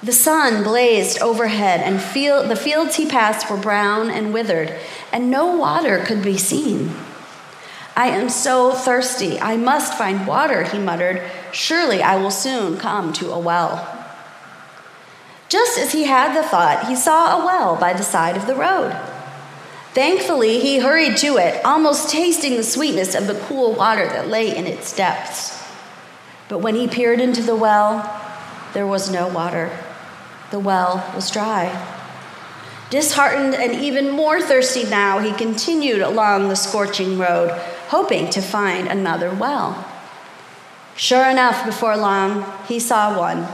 The 0.02 0.12
sun 0.12 0.64
blazed 0.64 1.22
overhead, 1.22 1.82
and 1.82 1.98
the 2.00 2.56
fields 2.60 2.96
he 2.96 3.06
passed 3.06 3.48
were 3.48 3.58
brown 3.58 4.10
and 4.10 4.34
withered, 4.34 4.74
and 5.14 5.30
no 5.30 5.56
water 5.56 6.00
could 6.00 6.24
be 6.24 6.40
seen. 6.40 6.90
I 7.96 8.08
am 8.08 8.28
so 8.28 8.72
thirsty. 8.72 9.40
I 9.40 9.56
must 9.56 10.00
find 10.00 10.26
water, 10.26 10.64
he 10.64 10.80
muttered. 10.80 11.22
Surely 11.52 12.02
I 12.02 12.16
will 12.16 12.32
soon 12.32 12.80
come 12.80 13.14
to 13.14 13.34
a 13.34 13.38
well. 13.38 13.99
Just 15.50 15.80
as 15.80 15.92
he 15.92 16.04
had 16.04 16.38
the 16.38 16.48
thought, 16.48 16.88
he 16.88 16.96
saw 16.96 17.42
a 17.42 17.46
well 17.46 17.76
by 17.76 17.94
the 17.94 18.04
side 18.04 18.38
of 18.38 18.46
the 18.46 18.56
road. 18.56 18.96
Thankfully, 19.94 20.60
he 20.60 20.78
hurried 20.78 21.18
to 21.18 21.38
it, 21.38 21.66
almost 21.66 22.12
tasting 22.12 22.56
the 22.56 22.64
sweetness 22.64 23.16
of 23.16 23.26
the 23.26 23.40
cool 23.48 23.74
water 23.74 24.06
that 24.06 24.28
lay 24.28 24.56
in 24.56 24.68
its 24.68 24.96
depths. 24.96 25.60
But 26.48 26.60
when 26.60 26.76
he 26.76 26.88
peered 26.88 27.20
into 27.20 27.42
the 27.42 27.56
well, 27.56 28.04
there 28.76 28.86
was 28.86 29.12
no 29.12 29.28
water. 29.28 29.76
The 30.52 30.60
well 30.60 31.12
was 31.16 31.32
dry. 31.32 31.96
Disheartened 32.92 33.56
and 33.56 33.74
even 33.74 34.12
more 34.12 34.42
thirsty 34.42 34.84
now, 34.88 35.18
he 35.18 35.34
continued 35.34 36.02
along 36.02 36.50
the 36.50 36.56
scorching 36.56 37.18
road, 37.18 37.50
hoping 37.88 38.30
to 38.30 38.42
find 38.42 38.88
another 38.88 39.34
well. 39.34 39.86
Sure 40.96 41.28
enough, 41.28 41.66
before 41.66 41.98
long, 41.98 42.46
he 42.68 42.80
saw 42.80 43.18
one 43.18 43.48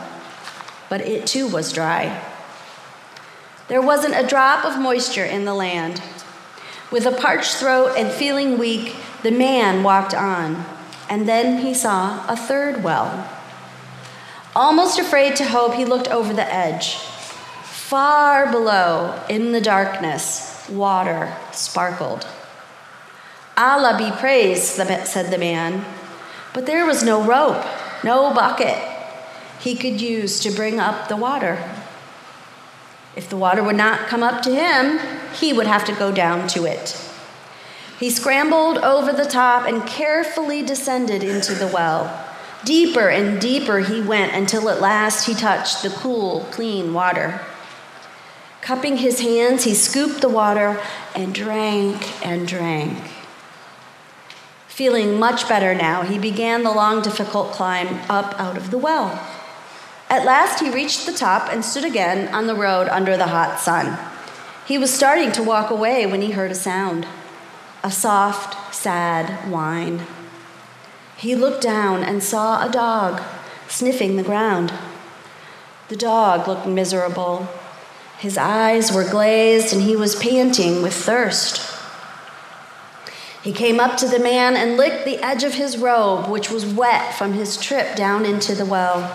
but 0.90 1.02
it 1.02 1.26
too 1.26 1.48
was 1.48 1.74
dry. 1.74 2.22
There 3.68 3.82
wasn't 3.82 4.16
a 4.16 4.28
drop 4.28 4.64
of 4.64 4.80
moisture 4.80 5.26
in 5.26 5.46
the 5.46 5.54
land. 5.54 6.02
With 6.92 7.06
a 7.06 7.12
parched 7.12 7.56
throat 7.56 7.96
and 7.98 8.12
feeling 8.12 8.60
weak, 8.60 8.96
the 9.24 9.32
man 9.32 9.82
walked 9.82 10.14
on, 10.14 10.66
and 11.10 11.28
then 11.28 11.62
he 11.62 11.74
saw 11.74 12.26
a 12.28 12.38
third 12.38 12.84
well. 12.84 13.28
Almost 14.56 15.00
afraid 15.00 15.36
to 15.38 15.46
hope, 15.46 15.74
he 15.74 15.84
looked 15.84 16.08
over 16.10 16.34
the 16.34 16.54
edge. 16.54 16.96
Far 17.64 18.52
below, 18.52 19.20
in 19.28 19.52
the 19.52 19.62
darkness, 19.62 20.68
water 20.70 21.36
sparkled. 21.52 22.28
Allah 23.58 23.98
be 23.98 24.12
praised, 24.12 24.76
said 24.76 25.32
the 25.32 25.38
man. 25.38 25.86
But 26.54 26.66
there 26.66 26.86
was 26.86 27.04
no 27.04 27.24
rope, 27.24 27.66
no 28.04 28.34
bucket, 28.34 28.78
he 29.66 29.76
could 29.76 30.00
use 30.00 30.40
to 30.42 30.52
bring 30.52 30.80
up 30.80 31.08
the 31.08 31.18
water. 31.18 31.58
If 33.16 33.28
the 33.30 33.36
water 33.36 33.64
would 33.64 33.76
not 33.76 34.08
come 34.08 34.22
up 34.22 34.44
to 34.44 34.54
him, 34.54 35.00
he 35.34 35.54
would 35.54 35.66
have 35.66 35.84
to 35.86 35.94
go 35.94 36.12
down 36.12 36.48
to 36.50 36.66
it. 36.66 36.96
He 38.00 38.12
scrambled 38.12 38.78
over 38.78 39.12
the 39.12 39.26
top 39.26 39.68
and 39.68 39.88
carefully 39.88 40.62
descended 40.62 41.24
into 41.24 41.56
the 41.56 41.66
well. 41.66 42.28
Deeper 42.64 43.10
and 43.10 43.42
deeper 43.42 43.80
he 43.80 44.02
went 44.02 44.36
until 44.36 44.70
at 44.70 44.82
last 44.82 45.26
he 45.26 45.34
touched 45.34 45.82
the 45.82 45.90
cool, 45.90 46.42
clean 46.52 46.94
water. 46.94 47.42
Cupping 48.62 48.98
his 48.98 49.22
hands, 49.22 49.64
he 49.64 49.74
scooped 49.74 50.22
the 50.22 50.30
water 50.30 50.80
and 51.16 51.34
drank 51.34 52.24
and 52.24 52.48
drank. 52.48 53.00
Feeling 54.68 55.18
much 55.18 55.50
better 55.50 55.74
now, 55.74 56.04
he 56.04 56.20
began 56.20 56.62
the 56.62 56.72
long, 56.72 57.02
difficult 57.02 57.52
climb 57.52 57.88
up 58.12 58.40
out 58.40 58.58
of 58.58 58.70
the 58.70 58.78
well. 58.78 59.20
At 60.10 60.26
last 60.26 60.60
he 60.60 60.70
reached 60.70 61.06
the 61.06 61.14
top 61.14 61.52
and 61.52 61.66
stood 61.66 61.84
again 61.84 62.34
on 62.34 62.48
the 62.48 62.56
road 62.56 62.88
under 62.90 63.18
the 63.18 63.28
hot 63.28 63.60
sun. 63.60 63.98
He 64.68 64.78
was 64.78 64.94
starting 64.94 65.32
to 65.34 65.44
walk 65.44 65.70
away 65.70 66.06
when 66.06 66.22
he 66.22 66.32
heard 66.32 66.52
a 66.52 66.56
sound 66.56 67.06
a 67.84 67.92
soft, 67.92 68.74
sad 68.74 69.30
whine. 69.52 70.02
He 71.18 71.36
looked 71.36 71.62
down 71.62 72.04
and 72.04 72.24
saw 72.24 72.68
a 72.68 72.72
dog 72.72 73.22
sniffing 73.68 74.16
the 74.16 74.24
ground. 74.24 74.74
The 75.90 75.96
dog 75.96 76.48
looked 76.48 76.66
miserable. 76.66 77.48
His 78.18 78.40
eyes 78.40 78.92
were 78.92 79.08
glazed 79.08 79.72
and 79.72 79.84
he 79.84 79.96
was 79.96 80.16
panting 80.16 80.82
with 80.82 80.96
thirst. 80.96 81.62
He 83.44 83.54
came 83.54 83.80
up 83.80 83.98
to 83.98 84.08
the 84.08 84.18
man 84.18 84.56
and 84.56 84.78
licked 84.78 85.06
the 85.06 85.24
edge 85.24 85.44
of 85.44 85.54
his 85.54 85.78
robe, 85.78 86.28
which 86.28 86.50
was 86.50 86.66
wet 86.66 87.14
from 87.14 87.34
his 87.34 87.56
trip 87.58 87.96
down 87.96 88.26
into 88.26 88.56
the 88.56 88.66
well. 88.66 89.14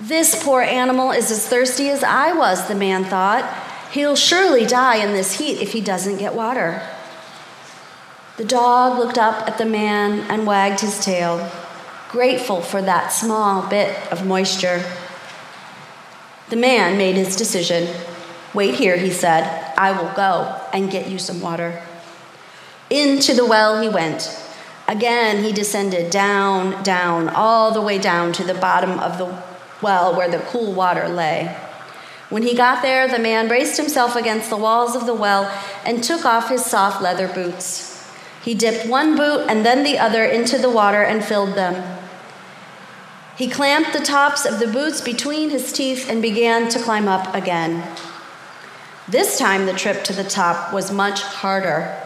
This 0.00 0.42
poor 0.42 0.62
animal 0.62 1.10
is 1.10 1.30
as 1.30 1.46
thirsty 1.46 1.90
as 1.90 2.02
I 2.02 2.32
was, 2.32 2.66
the 2.66 2.74
man 2.74 3.04
thought. 3.04 3.44
He'll 3.92 4.16
surely 4.16 4.64
die 4.64 4.96
in 4.96 5.12
this 5.12 5.38
heat 5.38 5.60
if 5.60 5.72
he 5.72 5.82
doesn't 5.82 6.16
get 6.16 6.34
water. 6.34 6.80
The 8.38 8.46
dog 8.46 8.98
looked 8.98 9.18
up 9.18 9.46
at 9.46 9.58
the 9.58 9.66
man 9.66 10.20
and 10.30 10.46
wagged 10.46 10.80
his 10.80 11.04
tail, 11.04 11.52
grateful 12.08 12.62
for 12.62 12.80
that 12.80 13.08
small 13.08 13.68
bit 13.68 13.94
of 14.10 14.26
moisture. 14.26 14.82
The 16.48 16.56
man 16.56 16.96
made 16.96 17.16
his 17.16 17.36
decision. 17.36 17.94
Wait 18.54 18.76
here, 18.76 18.96
he 18.96 19.10
said. 19.10 19.74
I 19.76 19.92
will 19.92 20.10
go 20.14 20.58
and 20.72 20.90
get 20.90 21.08
you 21.10 21.18
some 21.18 21.42
water. 21.42 21.82
Into 22.88 23.34
the 23.34 23.44
well 23.44 23.82
he 23.82 23.90
went. 23.90 24.34
Again, 24.88 25.44
he 25.44 25.52
descended 25.52 26.10
down, 26.10 26.82
down, 26.82 27.28
all 27.28 27.70
the 27.70 27.82
way 27.82 27.98
down 27.98 28.32
to 28.32 28.44
the 28.44 28.54
bottom 28.54 28.98
of 28.98 29.18
the 29.18 29.49
well 29.82 30.14
where 30.16 30.30
the 30.30 30.38
cool 30.38 30.72
water 30.72 31.08
lay. 31.08 31.56
When 32.28 32.44
he 32.44 32.54
got 32.54 32.82
there, 32.82 33.08
the 33.08 33.18
man 33.18 33.48
braced 33.48 33.76
himself 33.76 34.14
against 34.14 34.50
the 34.50 34.56
walls 34.56 34.94
of 34.94 35.06
the 35.06 35.14
well 35.14 35.52
and 35.84 36.02
took 36.02 36.24
off 36.24 36.48
his 36.48 36.64
soft 36.64 37.02
leather 37.02 37.26
boots. 37.26 38.08
He 38.42 38.54
dipped 38.54 38.86
one 38.86 39.16
boot 39.16 39.46
and 39.48 39.66
then 39.66 39.82
the 39.82 39.98
other 39.98 40.24
into 40.24 40.56
the 40.56 40.70
water 40.70 41.02
and 41.02 41.24
filled 41.24 41.54
them. 41.54 41.98
He 43.36 43.48
clamped 43.48 43.92
the 43.92 44.00
tops 44.00 44.44
of 44.44 44.60
the 44.60 44.66
boots 44.66 45.00
between 45.00 45.50
his 45.50 45.72
teeth 45.72 46.08
and 46.08 46.22
began 46.22 46.68
to 46.68 46.78
climb 46.78 47.08
up 47.08 47.34
again. 47.34 47.82
This 49.08 49.38
time, 49.38 49.66
the 49.66 49.72
trip 49.72 50.04
to 50.04 50.12
the 50.12 50.22
top 50.22 50.72
was 50.72 50.92
much 50.92 51.22
harder. 51.22 51.96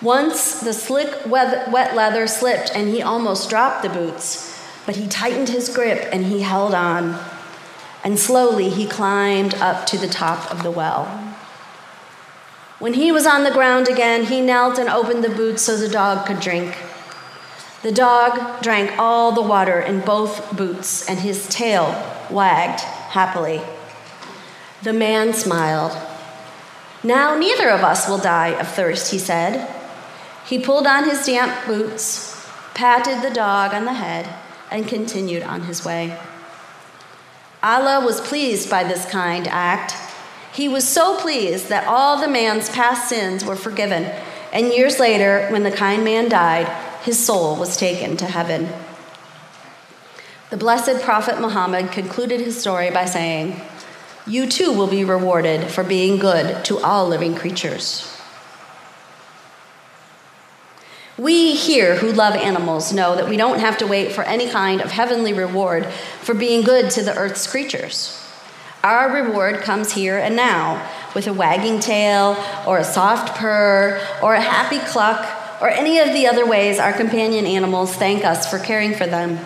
Once 0.00 0.60
the 0.60 0.72
slick, 0.72 1.26
wet 1.26 1.96
leather 1.96 2.26
slipped 2.26 2.70
and 2.74 2.88
he 2.88 3.02
almost 3.02 3.50
dropped 3.50 3.82
the 3.82 3.88
boots. 3.88 4.59
But 4.86 4.96
he 4.96 5.06
tightened 5.06 5.48
his 5.48 5.68
grip 5.68 6.08
and 6.12 6.26
he 6.26 6.40
held 6.40 6.74
on. 6.74 7.18
And 8.02 8.18
slowly 8.18 8.70
he 8.70 8.86
climbed 8.86 9.54
up 9.56 9.86
to 9.86 9.98
the 9.98 10.08
top 10.08 10.50
of 10.50 10.62
the 10.62 10.70
well. 10.70 11.06
When 12.78 12.94
he 12.94 13.12
was 13.12 13.26
on 13.26 13.44
the 13.44 13.50
ground 13.50 13.88
again, 13.88 14.24
he 14.24 14.40
knelt 14.40 14.78
and 14.78 14.88
opened 14.88 15.22
the 15.22 15.28
boots 15.28 15.62
so 15.62 15.76
the 15.76 15.88
dog 15.88 16.26
could 16.26 16.40
drink. 16.40 16.74
The 17.82 17.92
dog 17.92 18.62
drank 18.62 18.98
all 18.98 19.32
the 19.32 19.42
water 19.42 19.80
in 19.80 20.00
both 20.00 20.56
boots, 20.56 21.08
and 21.08 21.18
his 21.18 21.46
tail 21.48 21.88
wagged 22.30 22.80
happily. 22.80 23.60
The 24.82 24.92
man 24.94 25.34
smiled. 25.34 25.96
Now 27.02 27.36
neither 27.38 27.68
of 27.68 27.82
us 27.82 28.08
will 28.08 28.18
die 28.18 28.58
of 28.58 28.68
thirst, 28.68 29.12
he 29.12 29.18
said. 29.18 29.68
He 30.46 30.58
pulled 30.58 30.86
on 30.86 31.04
his 31.04 31.24
damp 31.24 31.66
boots, 31.66 32.46
patted 32.74 33.22
the 33.22 33.34
dog 33.34 33.72
on 33.74 33.84
the 33.84 33.94
head, 33.94 34.26
and 34.70 34.86
continued 34.86 35.42
on 35.42 35.62
his 35.62 35.84
way. 35.84 36.18
Allah 37.62 38.04
was 38.04 38.20
pleased 38.20 38.70
by 38.70 38.84
this 38.84 39.04
kind 39.04 39.46
act. 39.48 39.94
He 40.52 40.68
was 40.68 40.88
so 40.88 41.16
pleased 41.18 41.68
that 41.68 41.86
all 41.86 42.20
the 42.20 42.28
man's 42.28 42.70
past 42.70 43.08
sins 43.08 43.44
were 43.44 43.56
forgiven, 43.56 44.10
and 44.52 44.72
years 44.72 44.98
later, 44.98 45.46
when 45.50 45.62
the 45.62 45.70
kind 45.70 46.02
man 46.02 46.28
died, 46.28 46.66
his 47.02 47.18
soul 47.24 47.56
was 47.56 47.76
taken 47.76 48.16
to 48.16 48.26
heaven. 48.26 48.68
The 50.50 50.56
blessed 50.56 51.02
Prophet 51.02 51.40
Muhammad 51.40 51.92
concluded 51.92 52.40
his 52.40 52.60
story 52.60 52.90
by 52.90 53.04
saying, 53.04 53.60
You 54.26 54.48
too 54.48 54.72
will 54.72 54.88
be 54.88 55.04
rewarded 55.04 55.70
for 55.70 55.84
being 55.84 56.18
good 56.18 56.64
to 56.64 56.78
all 56.80 57.06
living 57.06 57.36
creatures. 57.36 58.19
We 61.20 61.54
here 61.54 61.96
who 61.96 62.12
love 62.12 62.34
animals 62.34 62.94
know 62.94 63.14
that 63.14 63.28
we 63.28 63.36
don't 63.36 63.58
have 63.58 63.76
to 63.78 63.86
wait 63.86 64.12
for 64.12 64.24
any 64.24 64.48
kind 64.48 64.80
of 64.80 64.90
heavenly 64.90 65.34
reward 65.34 65.84
for 66.22 66.32
being 66.32 66.62
good 66.62 66.90
to 66.92 67.02
the 67.02 67.14
earth's 67.14 67.46
creatures. 67.46 68.26
Our 68.82 69.12
reward 69.12 69.60
comes 69.60 69.92
here 69.92 70.16
and 70.16 70.34
now 70.34 70.88
with 71.14 71.26
a 71.26 71.34
wagging 71.34 71.78
tail, 71.78 72.42
or 72.66 72.78
a 72.78 72.84
soft 72.84 73.36
purr, 73.36 74.00
or 74.22 74.32
a 74.32 74.40
happy 74.40 74.78
cluck, 74.78 75.60
or 75.60 75.68
any 75.68 75.98
of 75.98 76.14
the 76.14 76.26
other 76.26 76.46
ways 76.46 76.78
our 76.78 76.94
companion 76.94 77.44
animals 77.44 77.94
thank 77.94 78.24
us 78.24 78.48
for 78.50 78.58
caring 78.58 78.94
for 78.94 79.06
them. 79.06 79.38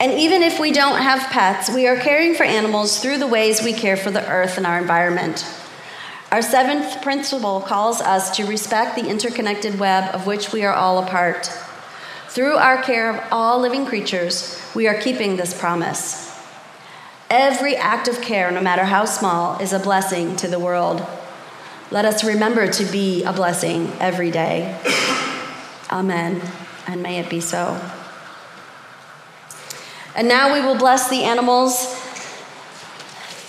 And 0.00 0.12
even 0.12 0.40
if 0.40 0.58
we 0.58 0.72
don't 0.72 1.02
have 1.02 1.30
pets, 1.30 1.68
we 1.68 1.86
are 1.86 1.96
caring 1.96 2.34
for 2.34 2.44
animals 2.44 3.00
through 3.00 3.18
the 3.18 3.26
ways 3.26 3.62
we 3.62 3.74
care 3.74 3.98
for 3.98 4.10
the 4.10 4.26
earth 4.26 4.56
and 4.56 4.66
our 4.66 4.78
environment. 4.78 5.44
Our 6.34 6.42
seventh 6.42 7.00
principle 7.00 7.60
calls 7.60 8.00
us 8.00 8.36
to 8.38 8.44
respect 8.44 8.96
the 8.96 9.08
interconnected 9.08 9.78
web 9.78 10.12
of 10.12 10.26
which 10.26 10.52
we 10.52 10.64
are 10.64 10.74
all 10.74 10.98
a 10.98 11.06
part. 11.06 11.46
Through 12.26 12.56
our 12.56 12.82
care 12.82 13.08
of 13.08 13.24
all 13.30 13.60
living 13.60 13.86
creatures, 13.86 14.60
we 14.74 14.88
are 14.88 15.00
keeping 15.00 15.36
this 15.36 15.56
promise. 15.56 16.36
Every 17.30 17.76
act 17.76 18.08
of 18.08 18.20
care, 18.20 18.50
no 18.50 18.60
matter 18.60 18.82
how 18.82 19.04
small, 19.04 19.60
is 19.60 19.72
a 19.72 19.78
blessing 19.78 20.34
to 20.38 20.48
the 20.48 20.58
world. 20.58 21.06
Let 21.92 22.04
us 22.04 22.24
remember 22.24 22.66
to 22.66 22.84
be 22.86 23.22
a 23.22 23.32
blessing 23.32 23.92
every 24.00 24.32
day. 24.32 24.76
Amen. 25.92 26.42
And 26.88 27.00
may 27.00 27.20
it 27.20 27.30
be 27.30 27.38
so. 27.38 27.80
And 30.16 30.26
now 30.26 30.52
we 30.52 30.60
will 30.60 30.76
bless 30.76 31.08
the 31.08 31.22
animals 31.22 31.94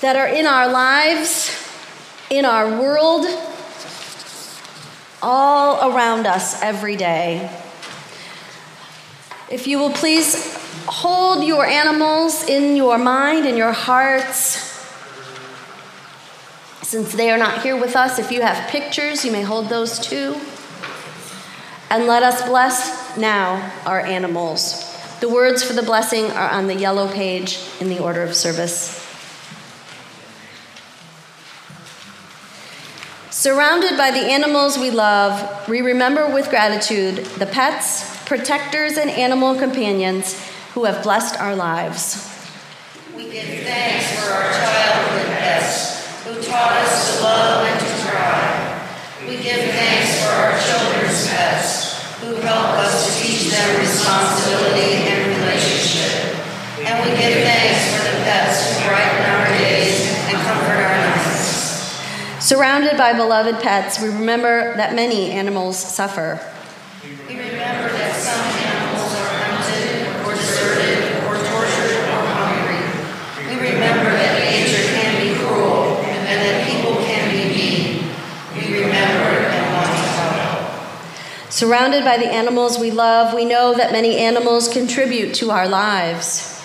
that 0.02 0.16
are 0.16 0.28
in 0.28 0.46
our 0.46 0.72
lives 0.72 1.65
in 2.30 2.46
our 2.46 2.82
world, 2.82 3.26
all 5.22 5.92
around 5.92 6.26
us 6.26 6.62
every 6.62 6.96
day. 6.96 7.50
If 9.50 9.68
you 9.68 9.78
will 9.78 9.92
please 9.92 10.56
hold 10.88 11.44
your 11.44 11.66
animals 11.66 12.44
in 12.48 12.76
your 12.76 12.98
mind 12.98 13.46
and 13.46 13.58
your 13.58 13.72
hearts. 13.72 14.64
Since 16.82 17.14
they 17.14 17.32
are 17.32 17.38
not 17.38 17.62
here 17.62 17.80
with 17.80 17.96
us, 17.96 18.20
if 18.20 18.32
you 18.32 18.42
have 18.42 18.70
pictures, 18.70 19.24
you 19.26 19.32
may 19.32 19.42
hold 19.42 19.70
those 19.70 20.00
too. 20.00 20.36
And 21.90 22.08
let 22.08 22.24
us 22.24 22.42
bless 22.48 23.18
now 23.18 23.72
our 23.86 24.00
animals. 24.00 24.92
The 25.20 25.30
words 25.30 25.64
for 25.64 25.74
the 25.74 25.84
blessing 25.84 26.26
are 26.32 26.50
on 26.50 26.68
the 26.68 26.76
yellow 26.76 27.08
page 27.08 27.60
in 27.80 27.90
the 27.90 28.00
order 28.00 28.24
of 28.24 28.36
service. 28.36 29.05
Surrounded 33.46 33.96
by 33.96 34.10
the 34.10 34.26
animals 34.26 34.76
we 34.76 34.90
love, 34.90 35.70
we 35.70 35.80
remember 35.80 36.34
with 36.34 36.50
gratitude 36.50 37.18
the 37.38 37.46
pets, 37.46 38.02
protectors, 38.26 38.98
and 38.98 39.08
animal 39.08 39.54
companions 39.54 40.34
who 40.74 40.86
have 40.86 41.04
blessed 41.04 41.40
our 41.40 41.56
lives. 41.56 42.26
We 43.16 43.30
give 43.30 43.46
thanks 43.62 44.18
for 44.18 44.34
our 44.34 44.50
childhood 44.50 45.30
pets 45.38 46.26
who 46.26 46.42
taught 46.42 46.74
us 46.90 47.18
to 47.18 47.24
love 47.24 47.70
and 47.70 47.80
to 47.86 48.10
try. 48.10 48.82
We 49.30 49.36
give 49.38 49.62
thanks 49.78 50.26
for 50.26 50.34
our 50.42 50.58
children's 50.58 51.30
pets 51.30 52.02
who 52.22 52.34
help 52.42 52.82
us 52.82 52.98
to 52.98 53.24
teach 53.24 53.52
them 53.52 53.80
responsibility 53.80 55.06
and 55.06 55.38
relationship. 55.38 56.34
And 56.82 56.98
we 57.06 57.16
give 57.16 57.46
thanks 57.46 57.94
for 57.94 58.10
the 58.10 58.24
pets 58.26 58.74
who 58.74 58.90
brighten 58.90 59.22
our 59.30 59.46
days 59.50 60.02
and 60.34 60.38
comfort 60.42 60.82
our 60.82 60.98
nights. 60.98 61.46
Surrounded 62.46 62.96
by 62.96 63.12
beloved 63.12 63.60
pets, 63.64 64.00
we 64.00 64.08
remember 64.08 64.76
that 64.78 64.94
many 64.94 65.32
animals 65.32 65.80
suffer. 65.80 66.40
We 67.04 67.40
remember 67.40 67.90
that 67.90 68.14
some 68.14 68.46
animals 68.70 69.16
are 69.18 69.34
hunted 69.50 70.24
or 70.24 70.36
deserted 70.36 71.26
or 71.26 71.42
tortured 71.42 72.06
or 72.06 72.22
hungry. 72.38 72.86
We 73.50 73.72
remember 73.72 74.12
that 74.12 74.38
nature 74.46 74.94
can 74.94 75.26
be 75.26 75.34
cruel 75.40 75.98
and 76.06 76.28
that 76.28 76.70
people 76.70 76.94
can 77.04 77.32
be 77.32 77.50
mean. 77.50 78.14
We 78.54 78.78
remember 78.78 79.50
and 79.50 79.74
want 79.74 79.88
to 79.90 80.06
help. 80.38 81.52
Surrounded 81.52 82.04
by 82.06 82.18
the 82.18 82.32
animals 82.32 82.78
we 82.78 82.92
love, 82.92 83.34
we 83.34 83.46
know 83.46 83.74
that 83.74 83.92
many 83.92 84.18
animals 84.18 84.68
contribute 84.68 85.34
to 85.34 85.50
our 85.50 85.68
lives. 85.68 86.62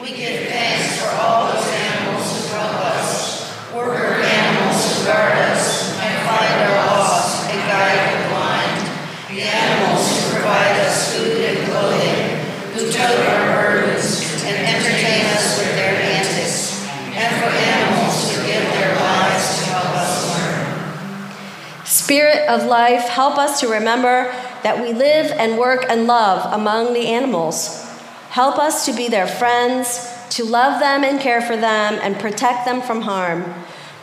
We 0.00 0.14
give 0.14 0.46
thanks 0.46 1.02
for 1.02 1.08
all 1.08 1.52
those 1.52 1.66
animals 1.66 2.22
who 2.22 2.54
help 2.54 2.74
us, 2.86 3.74
worker 3.74 4.22
animals 4.22 4.98
who 4.98 5.04
guard 5.06 5.32
us 5.38 5.98
and 5.98 6.26
find 6.26 6.70
our 6.70 6.84
the 9.34 9.42
animals 9.42 10.06
who 10.14 10.30
provide 10.30 10.78
us 10.80 11.16
food 11.16 11.38
and 11.42 11.58
clothing, 11.68 12.38
who 12.72 12.86
our 13.26 13.82
and 14.46 14.56
entertain 14.68 15.26
us 15.26 15.58
with 15.58 15.74
their 15.74 15.96
antics, 16.00 16.86
and 16.86 17.34
for 17.36 17.50
animals 17.50 18.30
who 18.30 18.46
give 18.46 18.62
their 18.62 18.94
lives 18.94 19.64
to 19.64 19.72
us. 19.74 20.22
Spirit 21.84 22.48
of 22.48 22.64
life, 22.66 23.08
help 23.08 23.38
us 23.38 23.58
to 23.60 23.66
remember 23.66 24.32
that 24.62 24.80
we 24.80 24.92
live 24.92 25.32
and 25.32 25.58
work 25.58 25.84
and 25.88 26.06
love 26.06 26.52
among 26.52 26.94
the 26.94 27.08
animals. 27.08 27.84
Help 28.30 28.56
us 28.58 28.86
to 28.86 28.92
be 28.92 29.08
their 29.08 29.26
friends, 29.26 30.08
to 30.30 30.44
love 30.44 30.78
them 30.78 31.02
and 31.02 31.20
care 31.20 31.42
for 31.42 31.56
them 31.56 31.98
and 32.02 32.20
protect 32.20 32.66
them 32.66 32.80
from 32.82 33.00
harm, 33.00 33.52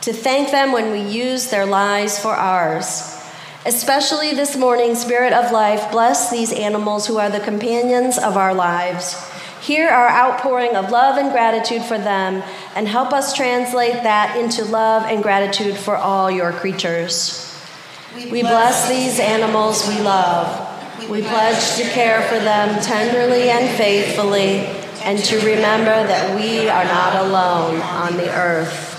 to 0.02 0.12
thank 0.12 0.50
them 0.50 0.72
when 0.72 0.90
we 0.92 1.00
use 1.00 1.48
their 1.48 1.64
lives 1.64 2.18
for 2.18 2.34
ours. 2.34 3.11
Especially 3.64 4.34
this 4.34 4.56
morning, 4.56 4.96
Spirit 4.96 5.32
of 5.32 5.52
Life, 5.52 5.92
bless 5.92 6.32
these 6.32 6.52
animals 6.52 7.06
who 7.06 7.18
are 7.18 7.30
the 7.30 7.38
companions 7.38 8.18
of 8.18 8.36
our 8.36 8.52
lives. 8.52 9.14
Hear 9.60 9.88
our 9.88 10.08
outpouring 10.08 10.74
of 10.74 10.90
love 10.90 11.16
and 11.16 11.30
gratitude 11.30 11.84
for 11.84 11.96
them, 11.96 12.42
and 12.74 12.88
help 12.88 13.12
us 13.12 13.36
translate 13.36 14.02
that 14.02 14.36
into 14.36 14.64
love 14.64 15.04
and 15.04 15.22
gratitude 15.22 15.76
for 15.76 15.96
all 15.96 16.28
your 16.28 16.50
creatures. 16.50 17.56
We 18.16 18.42
bless 18.42 18.88
these 18.88 19.20
animals 19.20 19.86
we 19.86 20.00
love. 20.00 20.68
We 21.08 21.22
pledge 21.22 21.76
to 21.76 21.84
care 21.90 22.22
for 22.22 22.40
them 22.40 22.82
tenderly 22.82 23.48
and 23.50 23.76
faithfully, 23.76 24.66
and 25.04 25.20
to 25.20 25.36
remember 25.36 26.04
that 26.04 26.34
we 26.34 26.68
are 26.68 26.84
not 26.84 27.26
alone 27.26 27.80
on 27.80 28.16
the 28.16 28.28
earth. 28.36 28.91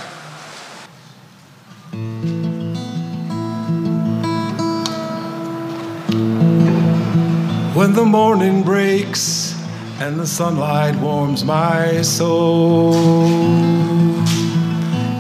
When 7.83 7.91
the 7.91 8.05
morning 8.05 8.63
breaks 8.63 9.61
and 9.99 10.17
the 10.17 10.25
sunlight 10.25 10.95
warms 10.95 11.43
my 11.43 12.01
soul. 12.01 12.93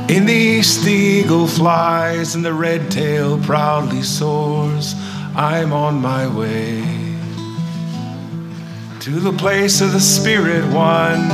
In 0.07 0.25
the 0.25 0.33
east, 0.33 0.85
the 0.85 0.93
eagle 0.93 1.45
flies 1.45 2.35
and 2.35 2.45
the 2.45 2.53
red 2.53 2.89
tail 2.89 3.37
proudly 3.37 4.01
soars. 4.01 4.95
I'm 5.35 5.73
on 5.73 5.95
my 5.95 6.25
way 6.25 6.81
to 9.01 9.19
the 9.19 9.33
place 9.33 9.81
of 9.81 9.91
the 9.91 9.99
Spirit 9.99 10.63
One. 10.73 11.27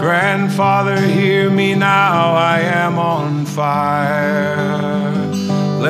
Grandfather, 0.00 1.00
hear 1.00 1.48
me 1.48 1.76
now, 1.76 2.34
I 2.34 2.58
am 2.58 2.98
on 2.98 3.46
fire. 3.46 5.01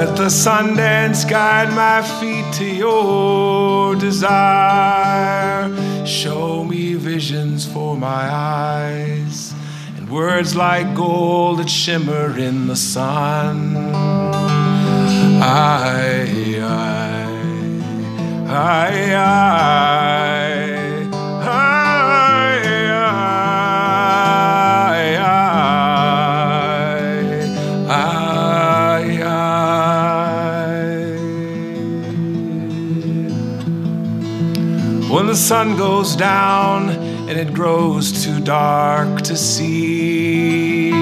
Let 0.04 0.16
the 0.16 0.30
sun 0.30 0.74
dance 0.74 1.24
guide 1.24 1.72
my 1.76 2.02
feet 2.02 2.52
to 2.54 2.64
your 2.64 3.94
desire. 3.94 5.70
Show 6.04 6.64
me 6.64 6.94
visions 6.94 7.64
for 7.64 7.96
my 7.96 8.28
eyes 8.28 9.54
and 9.96 10.10
words 10.10 10.56
like 10.56 10.92
gold 10.96 11.60
that 11.60 11.70
shimmer 11.70 12.36
in 12.36 12.66
the 12.66 12.74
sun. 12.74 13.76
I, 15.40 16.26
I, 16.60 17.28
I, 18.48 19.14
I. 19.14 20.31
the 35.32 35.38
sun 35.38 35.78
goes 35.78 36.14
down 36.14 36.90
and 36.90 37.30
it 37.30 37.54
grows 37.54 38.22
too 38.22 38.38
dark 38.38 39.22
to 39.22 39.34
see. 39.34 40.92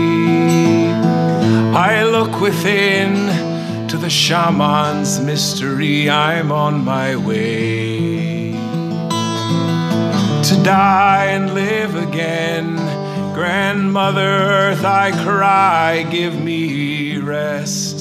I 1.74 2.04
look 2.04 2.40
within 2.40 3.88
to 3.88 3.96
the 3.96 4.08
shaman's 4.08 5.18
mystery. 5.18 6.08
I'm 6.08 6.52
on 6.52 6.84
my 6.84 7.16
way 7.16 8.52
to 10.44 10.62
die 10.62 11.24
and 11.30 11.52
live 11.52 11.96
again. 11.96 12.76
Grandmother 13.34 14.20
Earth, 14.20 14.84
I 14.84 15.10
cry, 15.24 16.06
give 16.08 16.40
me 16.40 17.18
rest. 17.18 17.99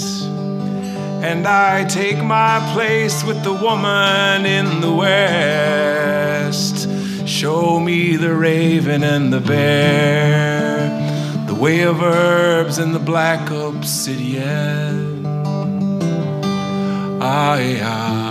And 1.21 1.45
I 1.45 1.83
take 1.83 2.23
my 2.23 2.59
place 2.73 3.23
with 3.23 3.43
the 3.43 3.53
woman 3.53 4.45
in 4.45 4.81
the 4.81 4.91
west. 4.91 6.87
Show 7.27 7.79
me 7.79 8.15
the 8.15 8.33
raven 8.33 9.03
and 9.03 9.31
the 9.31 9.39
bear, 9.39 10.89
the 11.47 11.55
way 11.55 11.81
of 11.81 12.01
herbs 12.01 12.77
and 12.77 12.95
the 12.95 12.99
black 12.99 13.51
obsidian. 13.51 15.25
Aye, 17.21 17.81
aye, 17.83 18.29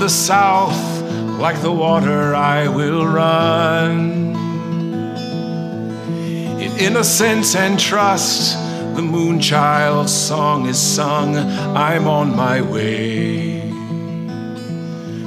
the 0.00 0.08
south 0.08 1.02
like 1.38 1.60
the 1.60 1.70
water 1.70 2.34
I 2.34 2.68
will 2.68 3.06
run. 3.06 4.34
In 6.58 6.72
innocence 6.78 7.54
and 7.54 7.78
trust, 7.78 8.56
the 8.96 9.02
moonchild's 9.02 10.12
song 10.12 10.66
is 10.66 10.78
sung. 10.78 11.36
I'm 11.36 12.08
on 12.08 12.34
my 12.34 12.62
way 12.62 13.60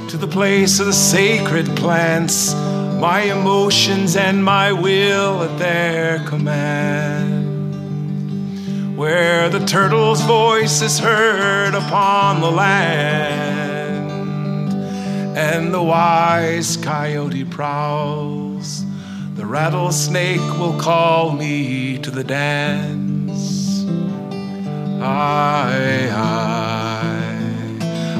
to 0.08 0.16
the 0.16 0.28
place 0.28 0.80
of 0.80 0.86
the 0.86 0.92
sacred 0.92 1.66
plants, 1.76 2.52
my 2.52 3.22
emotions 3.22 4.16
and 4.16 4.44
my 4.44 4.72
will 4.72 5.42
at 5.44 5.56
their 5.58 6.18
command. 6.20 7.44
Where 8.96 9.48
the 9.48 9.64
turtle's 9.66 10.20
voice 10.22 10.82
is 10.82 11.00
heard 11.00 11.74
upon 11.74 12.40
the 12.40 12.50
land, 12.50 13.53
and 15.36 15.74
the 15.74 15.82
wise 15.82 16.76
coyote 16.76 17.44
prowls, 17.44 18.84
the 19.34 19.44
rattlesnake 19.44 20.40
will 20.58 20.78
call 20.78 21.32
me 21.32 21.98
to 21.98 22.10
the 22.10 22.22
dance. 22.22 23.84
Aye, 25.02 26.08
aye, 26.12 27.28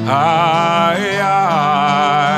aye, 0.07 1.19
aye, 1.21 2.34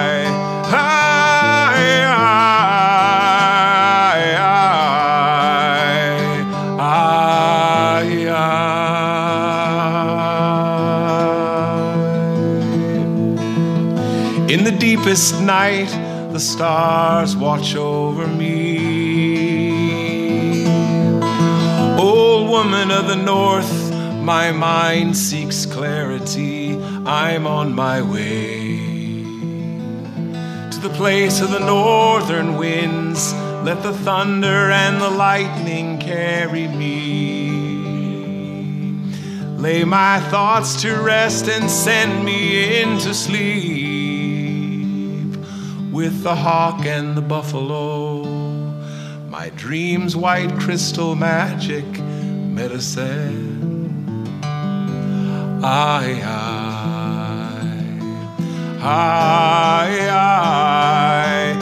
In 14.58 14.64
the 14.64 14.72
deepest 14.72 15.40
night, 15.40 15.92
the 16.34 16.40
stars 16.40 17.36
watch 17.38 17.76
over 17.76 18.26
me. 18.26 18.66
Old 22.00 22.50
woman 22.50 22.90
of 22.90 23.06
the 23.08 23.18
north, 23.18 23.94
my 24.24 24.52
mind 24.52 25.16
seeks 25.16 25.68
clarity. 25.68 26.76
I'm 27.06 27.46
on 27.46 27.76
my 27.76 28.02
way 28.02 28.78
to 30.72 30.80
the 30.82 30.90
place 30.96 31.40
of 31.40 31.52
the 31.52 31.60
northern 31.60 32.58
winds. 32.58 33.32
Let 33.64 33.84
the 33.84 33.94
thunder 33.94 34.72
and 34.72 35.00
the 35.00 35.12
lightning 35.12 36.00
carry 36.00 36.68
me. 36.68 37.52
Lay 39.56 39.84
my 39.84 40.20
thoughts 40.32 40.82
to 40.82 40.96
rest 40.96 41.48
and 41.48 41.70
send 41.70 42.26
me 42.26 42.82
into 42.82 43.14
sleep 43.14 43.87
with 45.98 46.22
the 46.22 46.36
hawk 46.36 46.86
and 46.86 47.18
the 47.18 47.22
buffalo. 47.24 48.24
My 49.30 49.50
dreams, 49.56 50.16
white 50.16 50.52
crystal 50.60 51.16
magic 51.16 51.86
medicine. 52.60 54.38
Aye, 55.64 56.22
aye, 56.24 58.00
aye, 58.80 60.10
aye, 60.12 61.56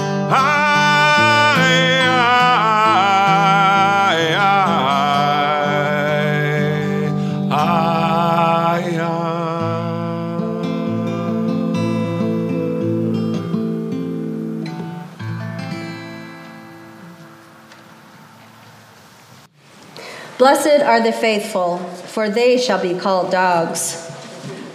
are 20.95 21.01
the 21.01 21.11
faithful, 21.11 21.77
for 21.77 22.29
they 22.29 22.57
shall 22.57 22.81
be 22.81 22.97
called 22.97 23.29
dogs. 23.29 24.09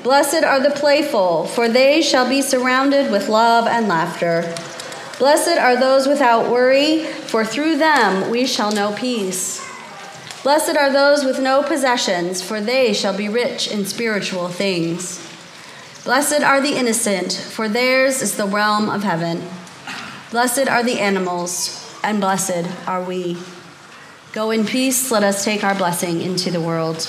Blessed 0.02 0.44
are 0.44 0.60
the 0.60 0.70
playful, 0.70 1.46
for 1.46 1.66
they 1.66 2.02
shall 2.02 2.28
be 2.28 2.42
surrounded 2.42 3.10
with 3.10 3.30
love 3.30 3.66
and 3.66 3.88
laughter. 3.88 4.42
Blessed 5.18 5.58
are 5.58 5.80
those 5.80 6.06
without 6.06 6.50
worry, 6.50 7.04
for 7.04 7.42
through 7.42 7.78
them 7.78 8.30
we 8.30 8.46
shall 8.46 8.70
know 8.70 8.92
peace. 8.92 9.66
Blessed 10.42 10.76
are 10.76 10.92
those 10.92 11.24
with 11.24 11.40
no 11.40 11.62
possessions, 11.62 12.42
for 12.42 12.60
they 12.60 12.92
shall 12.92 13.16
be 13.16 13.30
rich 13.30 13.70
in 13.70 13.86
spiritual 13.86 14.48
things. 14.48 15.26
Blessed 16.04 16.42
are 16.42 16.60
the 16.60 16.76
innocent, 16.76 17.32
for 17.32 17.66
theirs 17.66 18.20
is 18.20 18.36
the 18.36 18.46
realm 18.46 18.90
of 18.90 19.04
heaven. 19.04 19.42
Blessed 20.30 20.68
are 20.68 20.82
the 20.82 21.00
animals, 21.00 21.98
and 22.04 22.20
blessed 22.20 22.66
are 22.86 23.02
we. 23.02 23.38
Go 24.32 24.52
in 24.52 24.64
peace, 24.64 25.10
let 25.10 25.24
us 25.24 25.44
take 25.44 25.64
our 25.64 25.74
blessing 25.74 26.20
into 26.20 26.52
the 26.52 26.60
world. 26.60 27.08